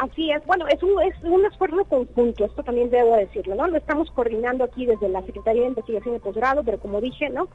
[0.01, 3.67] Así es, bueno, es un, es un esfuerzo conjunto, esto también debo decirlo, ¿no?
[3.67, 7.49] Lo estamos coordinando aquí desde la Secretaría de Investigación y Posgrado, pero como dije, ¿no?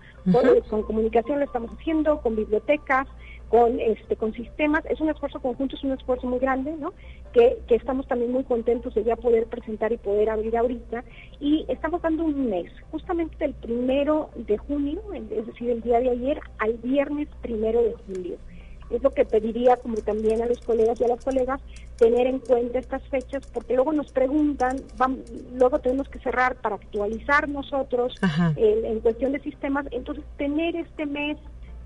[0.70, 3.08] con comunicación lo estamos haciendo, con bibliotecas,
[3.50, 4.86] con este con sistemas.
[4.86, 6.94] Es un esfuerzo conjunto es un esfuerzo muy grande no
[7.34, 11.04] que, que estamos también muy contentos de ya poder presentar y poder abrir ahorita.
[11.40, 16.12] Y estamos dando un mes justamente del primero de junio es decir el día de
[16.12, 18.38] ayer al viernes primero de julio
[18.90, 21.62] es lo que pediría como también a los colegas y a las colegas
[21.98, 24.82] tener en cuenta estas fechas porque luego nos preguntan
[25.54, 28.16] luego tenemos que cerrar para actualizar nosotros
[28.58, 31.38] en cuestión de sistemas entonces tener este mes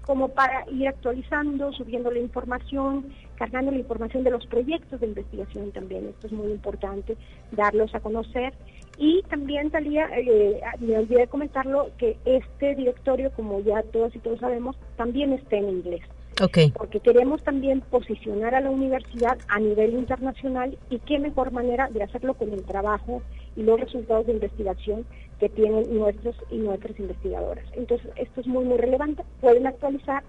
[0.09, 5.71] como para ir actualizando, subiendo la información, cargando la información de los proyectos de investigación
[5.71, 6.07] también.
[6.07, 7.15] Esto es muy importante,
[7.51, 8.55] darlos a conocer.
[8.97, 14.19] Y también, Talía, eh, me olvidé de comentarlo, que este directorio, como ya todos y
[14.19, 16.01] todos sabemos, también está en inglés.
[16.41, 16.71] Okay.
[16.71, 22.01] Porque queremos también posicionar a la universidad a nivel internacional y qué mejor manera de
[22.01, 23.21] hacerlo con el trabajo
[23.57, 25.05] y los resultados de investigación
[25.39, 27.65] que tienen nuestros y nuestras investigadoras.
[27.73, 29.23] Entonces, esto es muy, muy relevante.
[29.41, 30.23] Pueden actualizar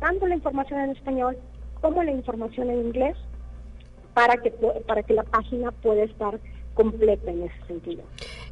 [0.00, 1.36] tanto la información en español
[1.80, 3.16] como la información en inglés
[4.14, 4.50] para que,
[4.86, 6.40] para que la página pueda estar
[6.74, 8.02] completa en ese sentido.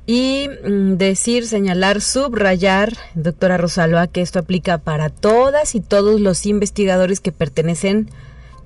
[0.06, 6.46] Y mm, decir, señalar, subrayar, doctora Rosalba, que esto aplica para todas y todos los
[6.46, 8.08] investigadores que pertenecen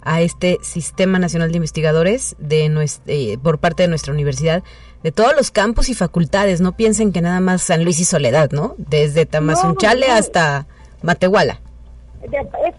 [0.04, 4.62] a este Sistema Nacional de Investigadores de eh, por parte de nuestra universidad
[5.02, 6.60] de todos los campos y facultades.
[6.60, 8.74] No piensen que nada más San Luis y Soledad, ¿no?
[8.78, 10.66] Desde Tamazunchale hasta
[11.02, 11.60] Matehuala.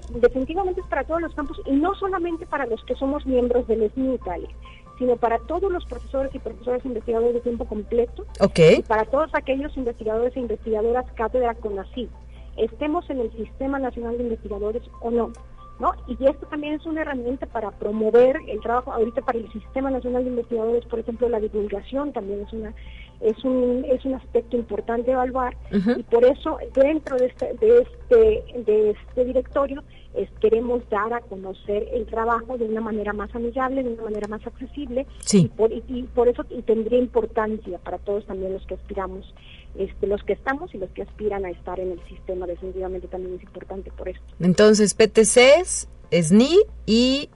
[0.09, 3.91] definitivamente es para todos los campos y no solamente para los que somos miembros del
[3.91, 4.49] SNI Italia,
[4.97, 8.77] sino para todos los profesores y profesores investigadores de tiempo completo okay.
[8.79, 12.09] y para todos aquellos investigadores e investigadoras cátedra CONACYT,
[12.57, 15.31] estemos en el Sistema Nacional de Investigadores o no.
[15.77, 15.91] ¿No?
[16.07, 20.23] Y esto también es una herramienta para promover el trabajo ahorita para el Sistema Nacional
[20.23, 22.73] de Investigadores, por ejemplo, la divulgación también es una
[23.19, 28.61] es un, es un aspecto importante evaluar y por eso dentro de este, de este,
[28.61, 29.83] de este directorio
[30.17, 34.27] es, queremos dar a conocer el trabajo de una manera más amigable, de una manera
[34.27, 39.33] más accesible y, por, y, por eso tendría importancia para todos también los que aspiramos,
[39.77, 43.35] este, los que estamos y los que aspiran a estar en el sistema, definitivamente también
[43.35, 44.23] es importante por esto.
[44.39, 47.29] Entonces, PTCs, SNI y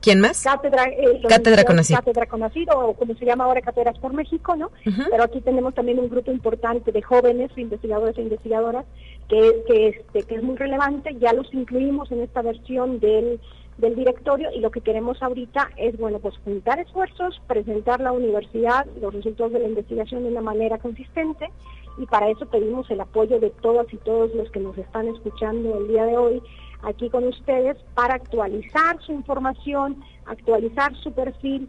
[0.00, 0.42] ¿Quién más?
[0.42, 1.98] Cátedra, eh, Cátedra Conocido.
[1.98, 4.70] Cátedra Conocido, o como se llama ahora Cátedras por México, ¿no?
[4.84, 8.84] Pero aquí tenemos también un grupo importante de jóvenes investigadores e investigadoras
[9.28, 11.16] que, que, este, que es muy relevante.
[11.18, 13.40] Ya los incluimos en esta versión del,
[13.78, 19.14] directorio y lo que queremos ahorita es, bueno, pues juntar esfuerzos, presentar la universidad, los
[19.14, 21.48] resultados de la investigación de una manera consistente
[21.96, 25.78] y para eso pedimos el apoyo de todas y todos los que nos están escuchando
[25.78, 26.42] el día de hoy
[26.82, 31.68] aquí con ustedes para actualizar su información, actualizar su perfil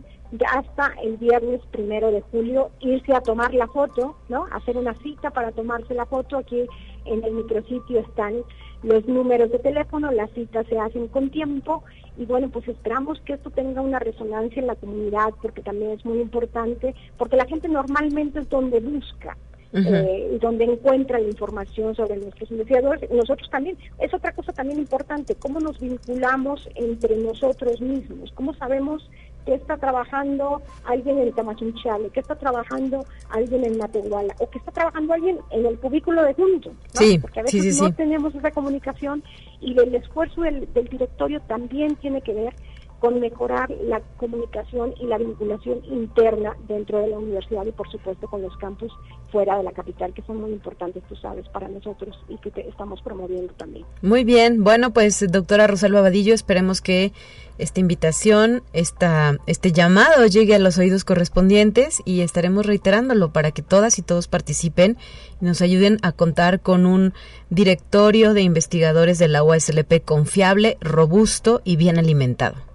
[0.51, 4.45] hasta el viernes primero de julio, irse a tomar la foto, ¿no?
[4.51, 6.38] Hacer una cita para tomarse la foto.
[6.38, 6.65] Aquí
[7.05, 8.36] en el micrositio están
[8.84, 11.84] los números de teléfono, las citas se hacen con tiempo
[12.17, 16.05] y bueno, pues esperamos que esto tenga una resonancia en la comunidad porque también es
[16.05, 19.38] muy importante, porque la gente normalmente es donde busca,
[19.73, 23.09] eh, donde encuentra la información sobre nuestros investigadores.
[23.11, 29.09] Nosotros también, es otra cosa también importante, cómo nos vinculamos entre nosotros mismos, cómo sabemos
[29.49, 34.71] que está trabajando alguien en Tamazunchale, que está trabajando alguien en Matehuala, o que está
[34.71, 36.71] trabajando alguien en el cubículo de junto,
[37.19, 39.23] porque a veces no tenemos esa comunicación
[39.59, 42.53] y el esfuerzo del directorio también tiene que ver
[42.99, 48.27] con mejorar la comunicación y la vinculación interna dentro de la universidad y por supuesto
[48.27, 48.91] con los campus
[49.31, 53.01] fuera de la capital que son muy importantes, tú sabes, para nosotros y que estamos
[53.01, 53.85] promoviendo también.
[54.01, 57.13] Muy bien, bueno pues doctora Rosalba Vadillo, esperemos que
[57.57, 63.61] esta invitación, esta, este llamado llegue a los oídos correspondientes y estaremos reiterándolo para que
[63.61, 64.97] todas y todos participen
[65.41, 67.13] y nos ayuden a contar con un
[67.49, 72.68] directorio de investigadores de la USLP confiable, robusto y bien alimentado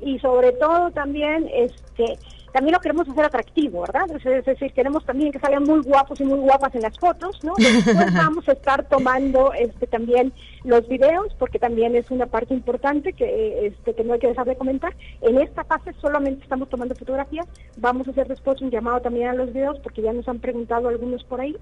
[0.00, 2.18] y sobre todo también este
[2.56, 4.06] también lo queremos hacer atractivo, ¿verdad?
[4.16, 7.52] Es, decir, queremos también que salgan muy guapos y muy guapas en las fotos, ¿no?
[7.58, 10.32] Después vamos a estar tomando este también
[10.64, 14.46] los videos, porque también es una parte importante que, este, que no hay que dejar
[14.46, 14.96] de comentar.
[15.20, 19.34] En esta fase solamente estamos tomando fotografías, vamos a hacer después un llamado también a
[19.34, 21.54] los videos, porque ya nos han preguntado algunos por ahí,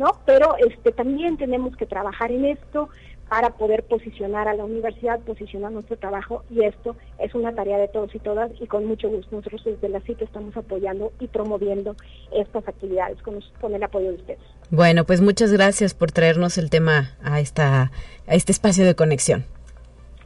[0.00, 0.08] ¿no?
[0.26, 2.88] Pero este también tenemos que trabajar en esto,
[3.32, 7.88] para poder posicionar a la universidad, posicionar nuestro trabajo y esto es una tarea de
[7.88, 11.96] todos y todas y con mucho gusto nosotros desde la CIT estamos apoyando y promoviendo
[12.30, 14.38] estas actividades con, el apoyo de ustedes.
[14.68, 17.90] Bueno, pues muchas gracias por traernos el tema a, esta,
[18.26, 19.46] a este espacio de conexión.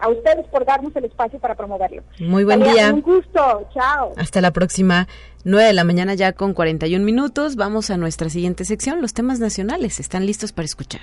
[0.00, 2.02] A ustedes por darnos el espacio para promoverlo.
[2.18, 2.92] Muy buen día.
[2.92, 3.68] Un gusto.
[3.72, 4.14] Chao.
[4.16, 5.06] Hasta la próxima.
[5.44, 7.54] 9 de la mañana ya con 41 minutos.
[7.54, 10.00] Vamos a nuestra siguiente sección, los temas nacionales.
[10.00, 11.02] ¿Están listos para escuchar?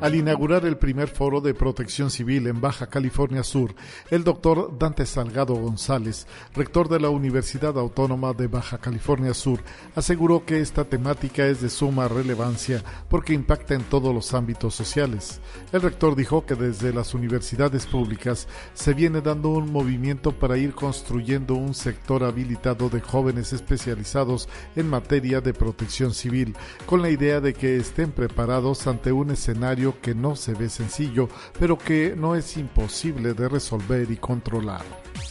[0.00, 3.74] al inaugurar el primer foro de protección civil en Baja California Sur,
[4.10, 9.60] el doctor Dante Salgado González, rector de la Universidad Autónoma de Baja California Sur,
[9.94, 15.40] aseguró que esta temática es de suma relevancia porque impacta en todos los ámbitos sociales.
[15.72, 20.74] El rector dijo que desde las universidades públicas se viene dando un movimiento para ir
[20.74, 27.40] construyendo un sector habilitado de jóvenes especializados en materia de protección civil, con la idea
[27.40, 31.28] de que estén preparados ante un escenario que no se ve sencillo,
[31.58, 34.82] pero que no es imposible de resolver y controlar.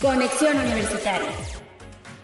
[0.01, 1.31] Conexión Universitaria.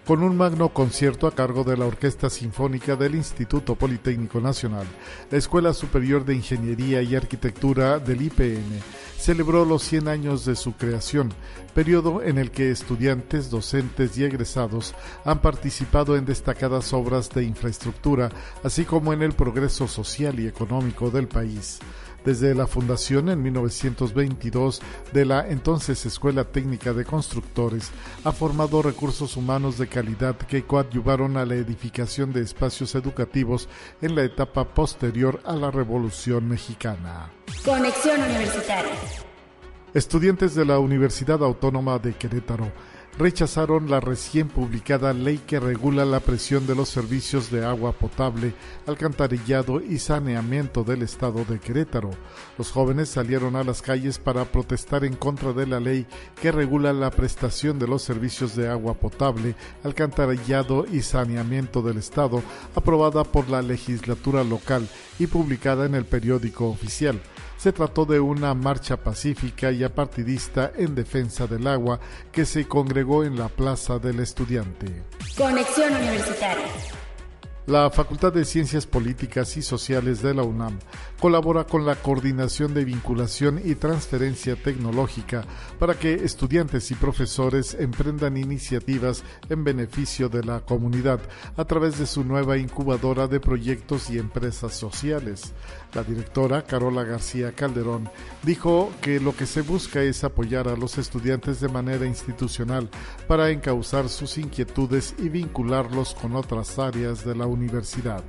[0.06, 4.88] Con un magno concierto a cargo de la Orquesta Sinfónica del Instituto Politécnico Nacional,
[5.30, 8.82] la Escuela Superior de Ingeniería y Arquitectura del IPN
[9.22, 11.32] celebró los 100 años de su creación,
[11.76, 18.32] periodo en el que estudiantes, docentes y egresados han participado en destacadas obras de infraestructura,
[18.64, 21.80] así como en el progreso social y económico del país
[22.26, 27.92] desde la fundación en 1922 de la entonces Escuela Técnica de Constructores,
[28.24, 33.70] ha formado recursos humanos de calidad que coadyuvaron a la edificación de espacios educativos
[34.02, 37.32] en la etapa posterior a la Revolución Mexicana.
[37.66, 38.92] Conexión Universitaria.
[39.94, 42.72] Estudiantes de la Universidad Autónoma de Querétaro
[43.18, 48.54] rechazaron la recién publicada ley que regula la presión de los servicios de agua potable,
[48.88, 52.12] alcantarillado y saneamiento del estado de Querétaro.
[52.58, 56.06] Los jóvenes salieron a las calles para protestar en contra de la ley
[56.42, 62.42] que regula la prestación de los servicios de agua potable, alcantarillado y saneamiento del estado,
[62.76, 64.88] aprobada por la legislatura local
[65.20, 67.22] y publicada en el periódico oficial.
[67.62, 72.00] Se trató de una marcha pacífica y apartidista en defensa del agua
[72.32, 74.88] que se congregó en la Plaza del Estudiante.
[75.38, 76.66] Conexión Universitaria.
[77.68, 80.80] La Facultad de Ciencias Políticas y Sociales de la UNAM
[81.22, 85.46] colabora con la Coordinación de Vinculación y Transferencia Tecnológica
[85.78, 91.20] para que estudiantes y profesores emprendan iniciativas en beneficio de la comunidad
[91.58, 95.54] a través de su nueva incubadora de proyectos y empresas sociales.
[95.94, 98.10] La directora, Carola García Calderón,
[98.42, 102.90] dijo que lo que se busca es apoyar a los estudiantes de manera institucional
[103.28, 108.24] para encauzar sus inquietudes y vincularlos con otras áreas de la universidad.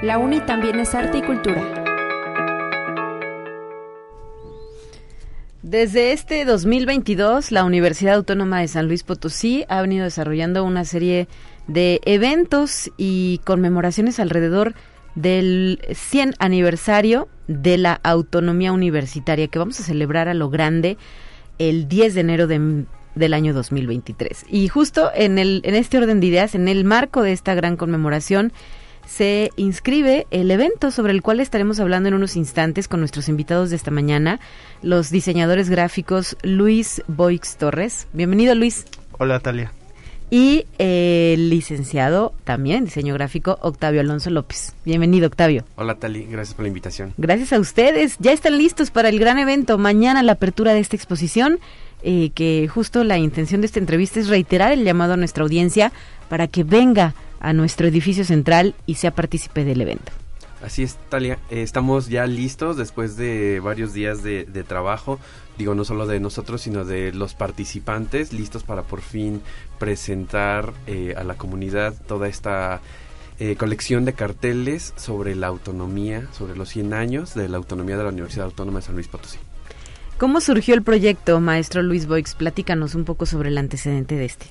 [0.00, 1.84] La UNI también es arte y cultura.
[5.62, 11.26] Desde este 2022, la Universidad Autónoma de San Luis Potosí ha venido desarrollando una serie
[11.66, 14.74] de eventos y conmemoraciones alrededor
[15.16, 20.96] del 100 aniversario de la autonomía universitaria que vamos a celebrar a lo grande
[21.58, 24.46] el 10 de enero del año 2023.
[24.48, 27.76] Y justo en, el, en este orden de ideas, en el marco de esta gran
[27.76, 28.52] conmemoración,
[29.08, 33.70] se inscribe el evento sobre el cual estaremos hablando en unos instantes con nuestros invitados
[33.70, 34.38] de esta mañana,
[34.82, 38.06] los diseñadores gráficos Luis Boix Torres.
[38.12, 38.84] Bienvenido Luis.
[39.18, 39.72] Hola Talia.
[40.30, 44.74] Y el licenciado también en diseño gráfico Octavio Alonso López.
[44.84, 45.64] Bienvenido Octavio.
[45.76, 47.14] Hola Tali, gracias por la invitación.
[47.16, 48.16] Gracias a ustedes.
[48.18, 49.78] Ya están listos para el gran evento.
[49.78, 51.60] Mañana la apertura de esta exposición.
[52.04, 55.90] Eh, que justo la intención de esta entrevista es reiterar el llamado a nuestra audiencia
[56.28, 60.12] para que venga a nuestro edificio central y sea partícipe del evento.
[60.62, 61.38] Así es, Talia.
[61.50, 65.20] Eh, estamos ya listos después de varios días de, trabajo,
[65.56, 69.40] digo, no solo de nosotros, sino de los participantes, listos para por fin
[69.78, 72.80] presentar eh, a la comunidad toda esta
[73.38, 78.02] eh, colección de carteles sobre la autonomía, sobre los 100 años de la autonomía de
[78.02, 79.38] la Universidad Autónoma de San Luis Potosí.
[80.18, 82.34] ¿Cómo surgió el proyecto, maestro Luis Boix?
[82.34, 84.46] Platícanos un poco sobre el antecedente de este.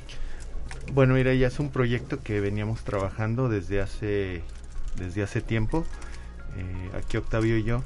[0.93, 4.41] Bueno, mira, ya es un proyecto que veníamos trabajando desde hace,
[4.97, 5.85] desde hace tiempo,
[6.57, 7.83] eh, aquí Octavio y yo,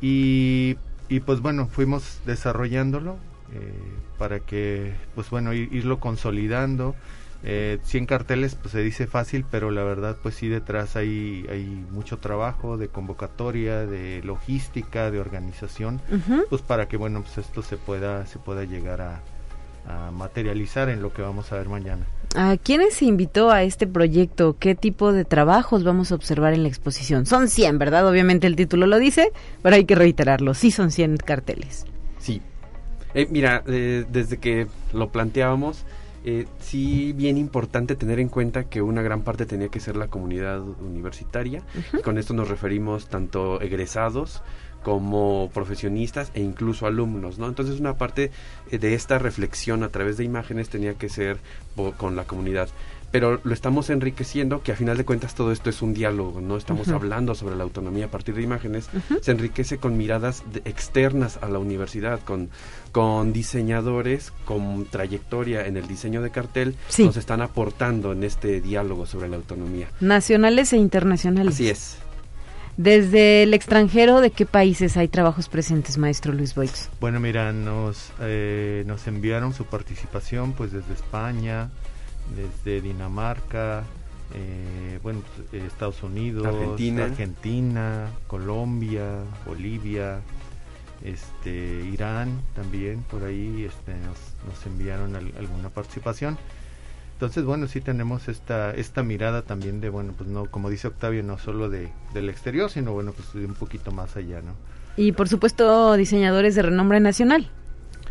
[0.00, 0.76] y,
[1.08, 3.16] y, pues bueno, fuimos desarrollándolo
[3.54, 3.72] eh,
[4.18, 6.94] para que, pues bueno, irlo consolidando.
[7.44, 11.64] Eh, 100 carteles, pues se dice fácil, pero la verdad, pues sí, detrás hay, hay
[11.90, 16.00] mucho trabajo de convocatoria, de logística, de organización,
[16.48, 19.20] pues para que, bueno, pues esto se pueda, se pueda llegar a,
[19.88, 22.04] a materializar en lo que vamos a ver mañana.
[22.34, 24.56] ¿A quiénes se invitó a este proyecto?
[24.58, 27.26] ¿Qué tipo de trabajos vamos a observar en la exposición?
[27.26, 28.08] Son 100, ¿verdad?
[28.08, 30.54] Obviamente el título lo dice, pero hay que reiterarlo.
[30.54, 31.84] Sí son 100 carteles.
[32.18, 32.40] Sí.
[33.14, 35.84] Eh, mira, eh, desde que lo planteábamos,
[36.24, 40.08] eh, sí bien importante tener en cuenta que una gran parte tenía que ser la
[40.08, 41.62] comunidad universitaria.
[42.02, 44.42] con esto nos referimos tanto egresados
[44.82, 47.48] como profesionistas e incluso alumnos, ¿no?
[47.48, 48.30] Entonces una parte
[48.70, 51.38] eh, de esta reflexión a través de imágenes tenía que ser
[51.96, 52.68] con la comunidad.
[53.12, 56.56] Pero lo estamos enriqueciendo, que a final de cuentas todo esto es un diálogo, no
[56.56, 58.88] estamos hablando sobre la autonomía a partir de imágenes,
[59.20, 62.48] se enriquece con miradas externas a la universidad, con,
[62.90, 69.04] con diseñadores con trayectoria en el diseño de cartel, nos están aportando en este diálogo
[69.04, 69.88] sobre la autonomía.
[70.00, 71.54] Nacionales e internacionales.
[71.54, 71.98] Así es.
[72.76, 76.88] Desde el extranjero, ¿de qué países hay trabajos presentes, maestro Luis Boix?
[77.00, 81.70] Bueno, mira, nos, eh, nos enviaron su participación pues desde España,
[82.34, 83.84] desde Dinamarca,
[84.34, 87.04] eh, bueno, pues, Estados Unidos, Argentina.
[87.04, 90.20] Argentina, Colombia, Bolivia,
[91.04, 96.38] este, Irán también, por ahí este, nos, nos enviaron alguna participación.
[97.22, 101.22] Entonces, bueno, sí tenemos esta, esta mirada también de, bueno, pues no, como dice Octavio,
[101.22, 104.54] no solo de, del exterior, sino, bueno, pues de un poquito más allá, ¿no?
[104.96, 107.48] Y, por supuesto, diseñadores de renombre nacional.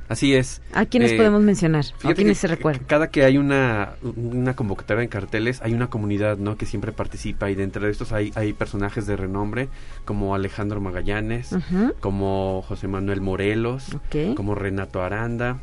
[0.08, 0.62] Así es.
[0.74, 1.84] ¿A quiénes eh, podemos mencionar?
[2.04, 2.86] ¿A quiénes se recuerdan?
[2.86, 6.56] Cada que hay una, una convocatoria en carteles, hay una comunidad, ¿no?
[6.56, 9.68] Que siempre participa y dentro de estos hay, hay personajes de renombre
[10.06, 11.54] como Alejandro Magallanes,
[12.00, 13.98] como José Manuel Morelos,
[14.36, 15.60] como Renato Aranda,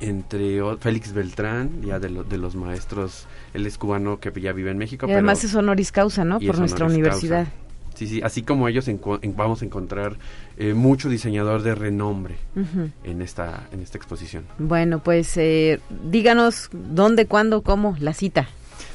[0.00, 4.78] entre Félix Beltrán, ya de, de los maestros, él es cubano que ya vive en
[4.78, 5.06] México.
[5.08, 6.40] Y además es honoris causa, ¿no?
[6.40, 7.46] Por nuestra universidad.
[7.94, 8.88] Sí, sí, así como ellos
[9.36, 10.16] vamos a encontrar
[10.56, 12.36] eh, mucho diseñador de renombre
[13.04, 14.44] en, esta, en esta exposición.
[14.58, 15.80] Bueno, pues eh,
[16.10, 18.48] díganos dónde, cuándo, cómo, la cita.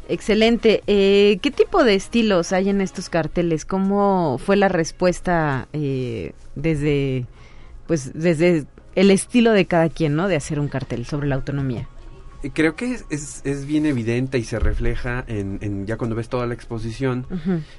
[0.07, 0.84] Excelente.
[0.88, 3.66] Eh, ¿Qué tipo de estilos hay en estos carteles?
[3.66, 7.26] ¿Cómo fue la respuesta eh, desde,
[7.86, 10.28] pues, desde el estilo de cada quien, ¿no?
[10.28, 11.88] De hacer un cartel sobre la autonomía.
[12.54, 16.54] Creo que es, es, bien evidente y se refleja en, ya cuando ves toda la
[16.54, 17.26] exposición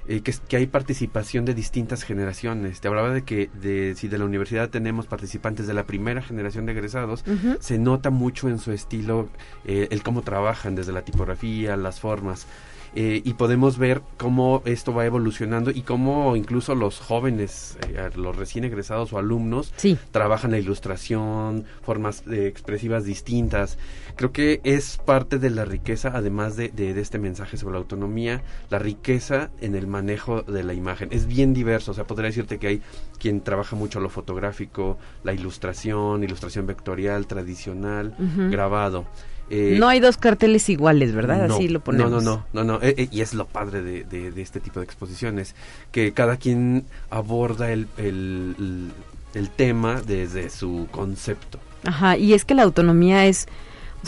[0.06, 2.80] eh, que, que hay participación de distintas generaciones.
[2.80, 6.66] Te hablaba de que de, si de la universidad tenemos participantes de la primera generación
[6.66, 7.24] de egresados,
[7.60, 9.30] se nota mucho en su estilo
[9.64, 12.46] eh, el cómo trabajan desde la tipografía, las formas.
[12.94, 18.34] Eh, y podemos ver cómo esto va evolucionando y cómo incluso los jóvenes, eh, los
[18.36, 19.72] recién egresados o alumnos,
[20.10, 23.78] trabajan la ilustración, formas eh, expresivas distintas.
[24.16, 28.42] Creo que es parte de la riqueza, además de, de, este mensaje sobre la autonomía,
[28.70, 31.10] la riqueza en el manejo de la imagen.
[31.12, 32.82] Es bien diverso, o sea, podría decirte que hay
[33.20, 38.14] quien trabaja mucho lo fotográfico, la ilustración, ilustración vectorial, tradicional,
[38.50, 39.06] grabado.
[39.50, 41.50] Eh, no hay dos carteles iguales, ¿verdad?
[41.50, 42.10] Así lo ponemos.
[42.10, 45.56] No, no, no, no, eh, eh, y es lo padre de, este tipo de exposiciones,
[45.90, 51.58] que cada quien aborda el, el, tema desde su concepto.
[51.84, 53.48] Ajá, y es que la autonomía es,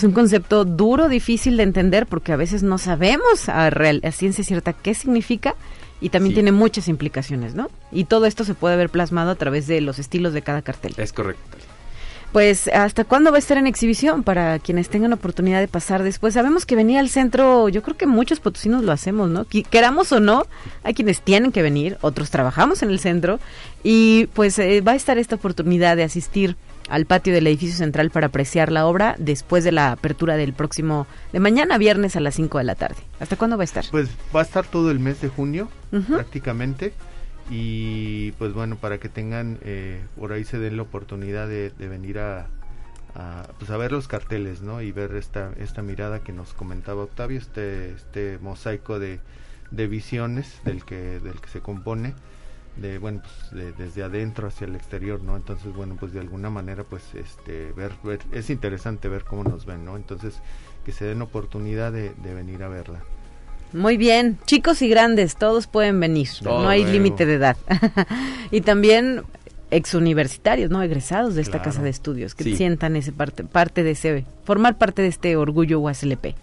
[0.01, 4.45] un concepto duro, difícil de entender, porque a veces no sabemos a, real, a ciencia
[4.45, 5.57] cierta qué significa
[6.01, 7.69] y también tiene muchas implicaciones, ¿no?
[7.91, 10.95] Y todo esto se puede ver plasmado a través de los estilos de cada cartel.
[10.97, 11.59] Es correcto.
[12.33, 14.23] Pues, ¿hasta cuándo va a estar en exhibición?
[14.23, 16.33] Para quienes tengan oportunidad de pasar después.
[16.33, 19.47] Sabemos que venir al centro, yo creo que muchos potosinos lo hacemos, ¿no?
[19.71, 20.47] Queramos o no,
[20.83, 23.39] hay quienes tienen que venir, otros trabajamos en el centro
[23.83, 26.57] y pues eh, va a estar esta oportunidad de asistir
[26.89, 31.07] al patio del edificio central para apreciar la obra después de la apertura del próximo,
[31.33, 32.97] de mañana viernes a las 5 de la tarde.
[33.21, 33.85] ¿Hasta cuándo va a estar?
[33.91, 35.69] Pues va a estar todo el mes de junio,
[36.09, 36.95] prácticamente
[37.55, 42.19] y pues bueno para que tengan eh, por ahí se den la oportunidad de, venir
[42.19, 42.47] a,
[43.59, 47.39] pues a ver los carteles no y ver esta esta mirada que nos comentaba Octavio
[47.39, 49.21] este este mosaico de,
[49.71, 52.15] de visiones del que del que se compone
[52.77, 56.85] de bueno pues desde adentro hacia el exterior no entonces bueno pues de alguna manera
[56.85, 60.41] pues este ver, ver es interesante ver cómo nos ven no entonces
[60.87, 63.03] que se den oportunidad de venir a verla
[63.73, 67.57] muy bien, chicos y grandes, todos pueden venir, no hay límite de edad.
[68.51, 69.23] y también
[69.71, 70.83] exuniversitarios, ¿no?
[70.83, 75.03] Egresados de esta casa de estudios, que sientan ese parte, parte de ese, formar parte
[75.03, 76.35] de este orgullo UASLP.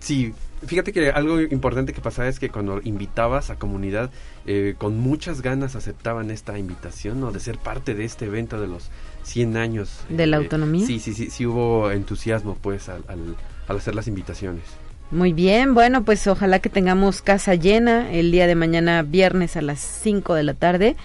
[0.00, 0.32] Sí,
[0.66, 4.10] fíjate que algo importante que pasaba es que cuando invitabas a comunidad,
[4.46, 7.32] eh, con muchas ganas aceptaban esta invitación, ¿no?
[7.32, 8.90] De ser parte de este evento de los
[9.24, 10.00] 100 años.
[10.08, 10.86] ¿De la eh, autonomía?
[10.86, 14.64] Sí, sí, sí, sí hubo entusiasmo, pues, al, al hacer las invitaciones.
[15.12, 19.62] Muy bien, bueno, pues ojalá que tengamos casa llena el día de mañana viernes a
[19.62, 20.96] las 5 de la tarde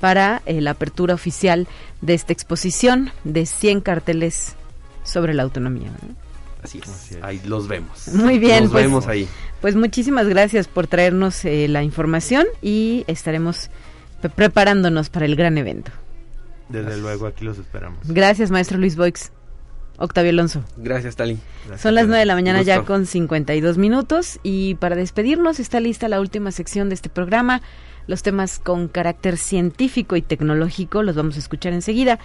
[0.00, 1.66] para eh, la apertura oficial
[2.00, 4.54] de esta exposición de 100 carteles
[5.02, 5.90] sobre la autonomía.
[6.62, 7.18] Así, es.
[7.22, 8.06] ahí los vemos.
[8.14, 9.28] Muy bien, nos pues, vemos ahí.
[9.60, 13.70] Pues muchísimas gracias por traernos eh, la información y estaremos
[14.36, 15.90] preparándonos para el gran evento.
[16.68, 17.98] Desde luego, aquí los esperamos.
[18.06, 19.32] Gracias, maestro Luis Boix.
[19.98, 20.62] Octavio Alonso.
[20.76, 21.38] Gracias, Tali.
[21.78, 26.08] Son las 9 de la mañana ya con 52 minutos y para despedirnos está lista
[26.08, 27.62] la última sección de este programa.
[28.06, 32.18] Los temas con carácter científico y tecnológico los vamos a escuchar enseguida.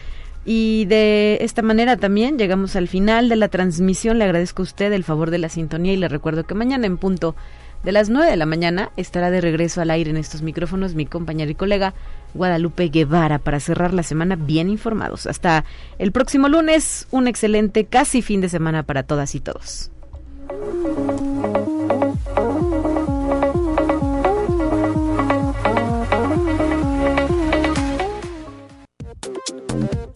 [0.43, 4.17] Y de esta manera también llegamos al final de la transmisión.
[4.17, 6.97] Le agradezco a usted el favor de la sintonía y le recuerdo que mañana en
[6.97, 7.35] punto
[7.83, 11.05] de las 9 de la mañana estará de regreso al aire en estos micrófonos mi
[11.05, 11.93] compañero y colega
[12.33, 15.27] Guadalupe Guevara para cerrar la semana bien informados.
[15.27, 15.65] Hasta
[15.99, 19.91] el próximo lunes, un excelente casi fin de semana para todas y todos.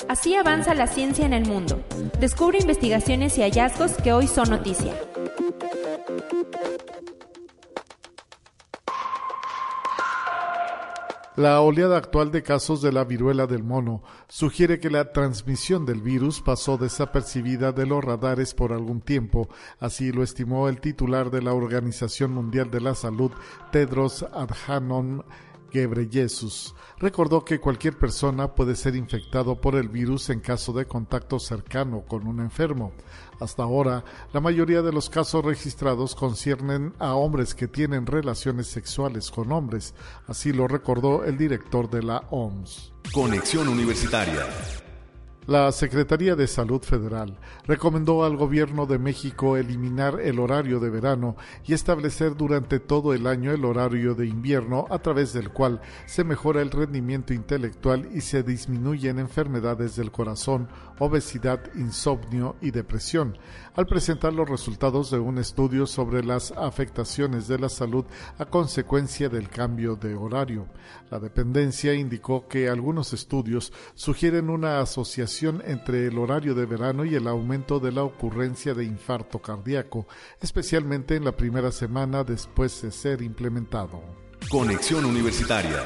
[0.07, 1.83] Así avanza la ciencia en el mundo.
[2.19, 4.93] Descubre investigaciones y hallazgos que hoy son noticia.
[11.35, 16.01] La oleada actual de casos de la viruela del mono sugiere que la transmisión del
[16.01, 19.49] virus pasó desapercibida de los radares por algún tiempo,
[19.81, 23.31] así lo estimó el titular de la Organización Mundial de la Salud,
[23.69, 25.23] Tedros Adhanom
[25.75, 31.37] Ghebreyesus recordó que cualquier persona puede ser infectado por el virus en caso de contacto
[31.37, 32.93] cercano con un enfermo.
[33.39, 39.31] Hasta ahora, la mayoría de los casos registrados conciernen a hombres que tienen relaciones sexuales
[39.31, 39.93] con hombres,
[40.27, 42.93] así lo recordó el director de la OMS.
[43.13, 44.45] Conexión Universitaria
[45.47, 51.35] la Secretaría de Salud Federal recomendó al Gobierno de México eliminar el horario de verano
[51.67, 56.23] y establecer durante todo el año el horario de invierno a través del cual se
[56.23, 60.67] mejora el rendimiento intelectual y se disminuyen enfermedades del corazón,
[60.99, 63.37] obesidad, insomnio y depresión,
[63.75, 68.05] al presentar los resultados de un estudio sobre las afectaciones de la salud
[68.37, 70.67] a consecuencia del cambio de horario.
[71.09, 77.15] La dependencia indicó que algunos estudios sugieren una asociación entre el horario de verano y
[77.15, 80.07] el aumento de la ocurrencia de infarto cardíaco,
[80.41, 84.01] especialmente en la primera semana después de ser implementado.
[84.49, 85.83] Conexión Universitaria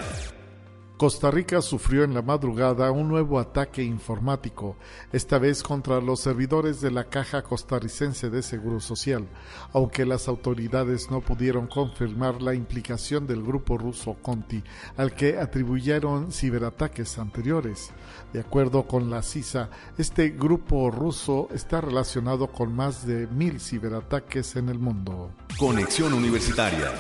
[1.00, 4.76] Costa Rica sufrió en la madrugada un nuevo ataque informático,
[5.14, 9.26] esta vez contra los servidores de la Caja Costarricense de Seguro Social,
[9.72, 14.62] aunque las autoridades no pudieron confirmar la implicación del grupo ruso Conti,
[14.98, 17.92] al que atribuyeron ciberataques anteriores.
[18.34, 24.58] De acuerdo con la CISA, este grupo ruso está relacionado con más de mil ciberataques
[24.58, 25.32] en el mundo.
[25.58, 26.92] Conexión Universitaria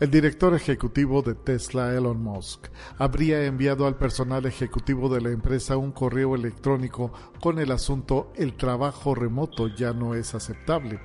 [0.00, 5.76] el director ejecutivo de Tesla, Elon Musk, habría enviado al personal ejecutivo de la empresa
[5.76, 11.00] un correo electrónico con el asunto El trabajo remoto ya no es aceptable.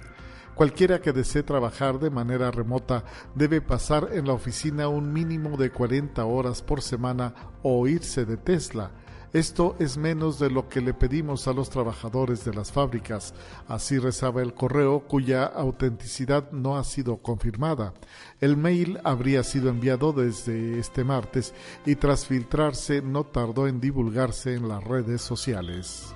[0.56, 3.04] Cualquiera que desee trabajar de manera remota
[3.36, 8.38] debe pasar en la oficina un mínimo de 40 horas por semana o irse de
[8.38, 8.91] Tesla
[9.36, 13.34] esto es menos de lo que le pedimos a los trabajadores de las fábricas.
[13.68, 17.94] Así rezaba el correo cuya autenticidad no ha sido confirmada.
[18.40, 21.54] El mail habría sido enviado desde este martes
[21.86, 26.16] y tras filtrarse no tardó en divulgarse en las redes sociales.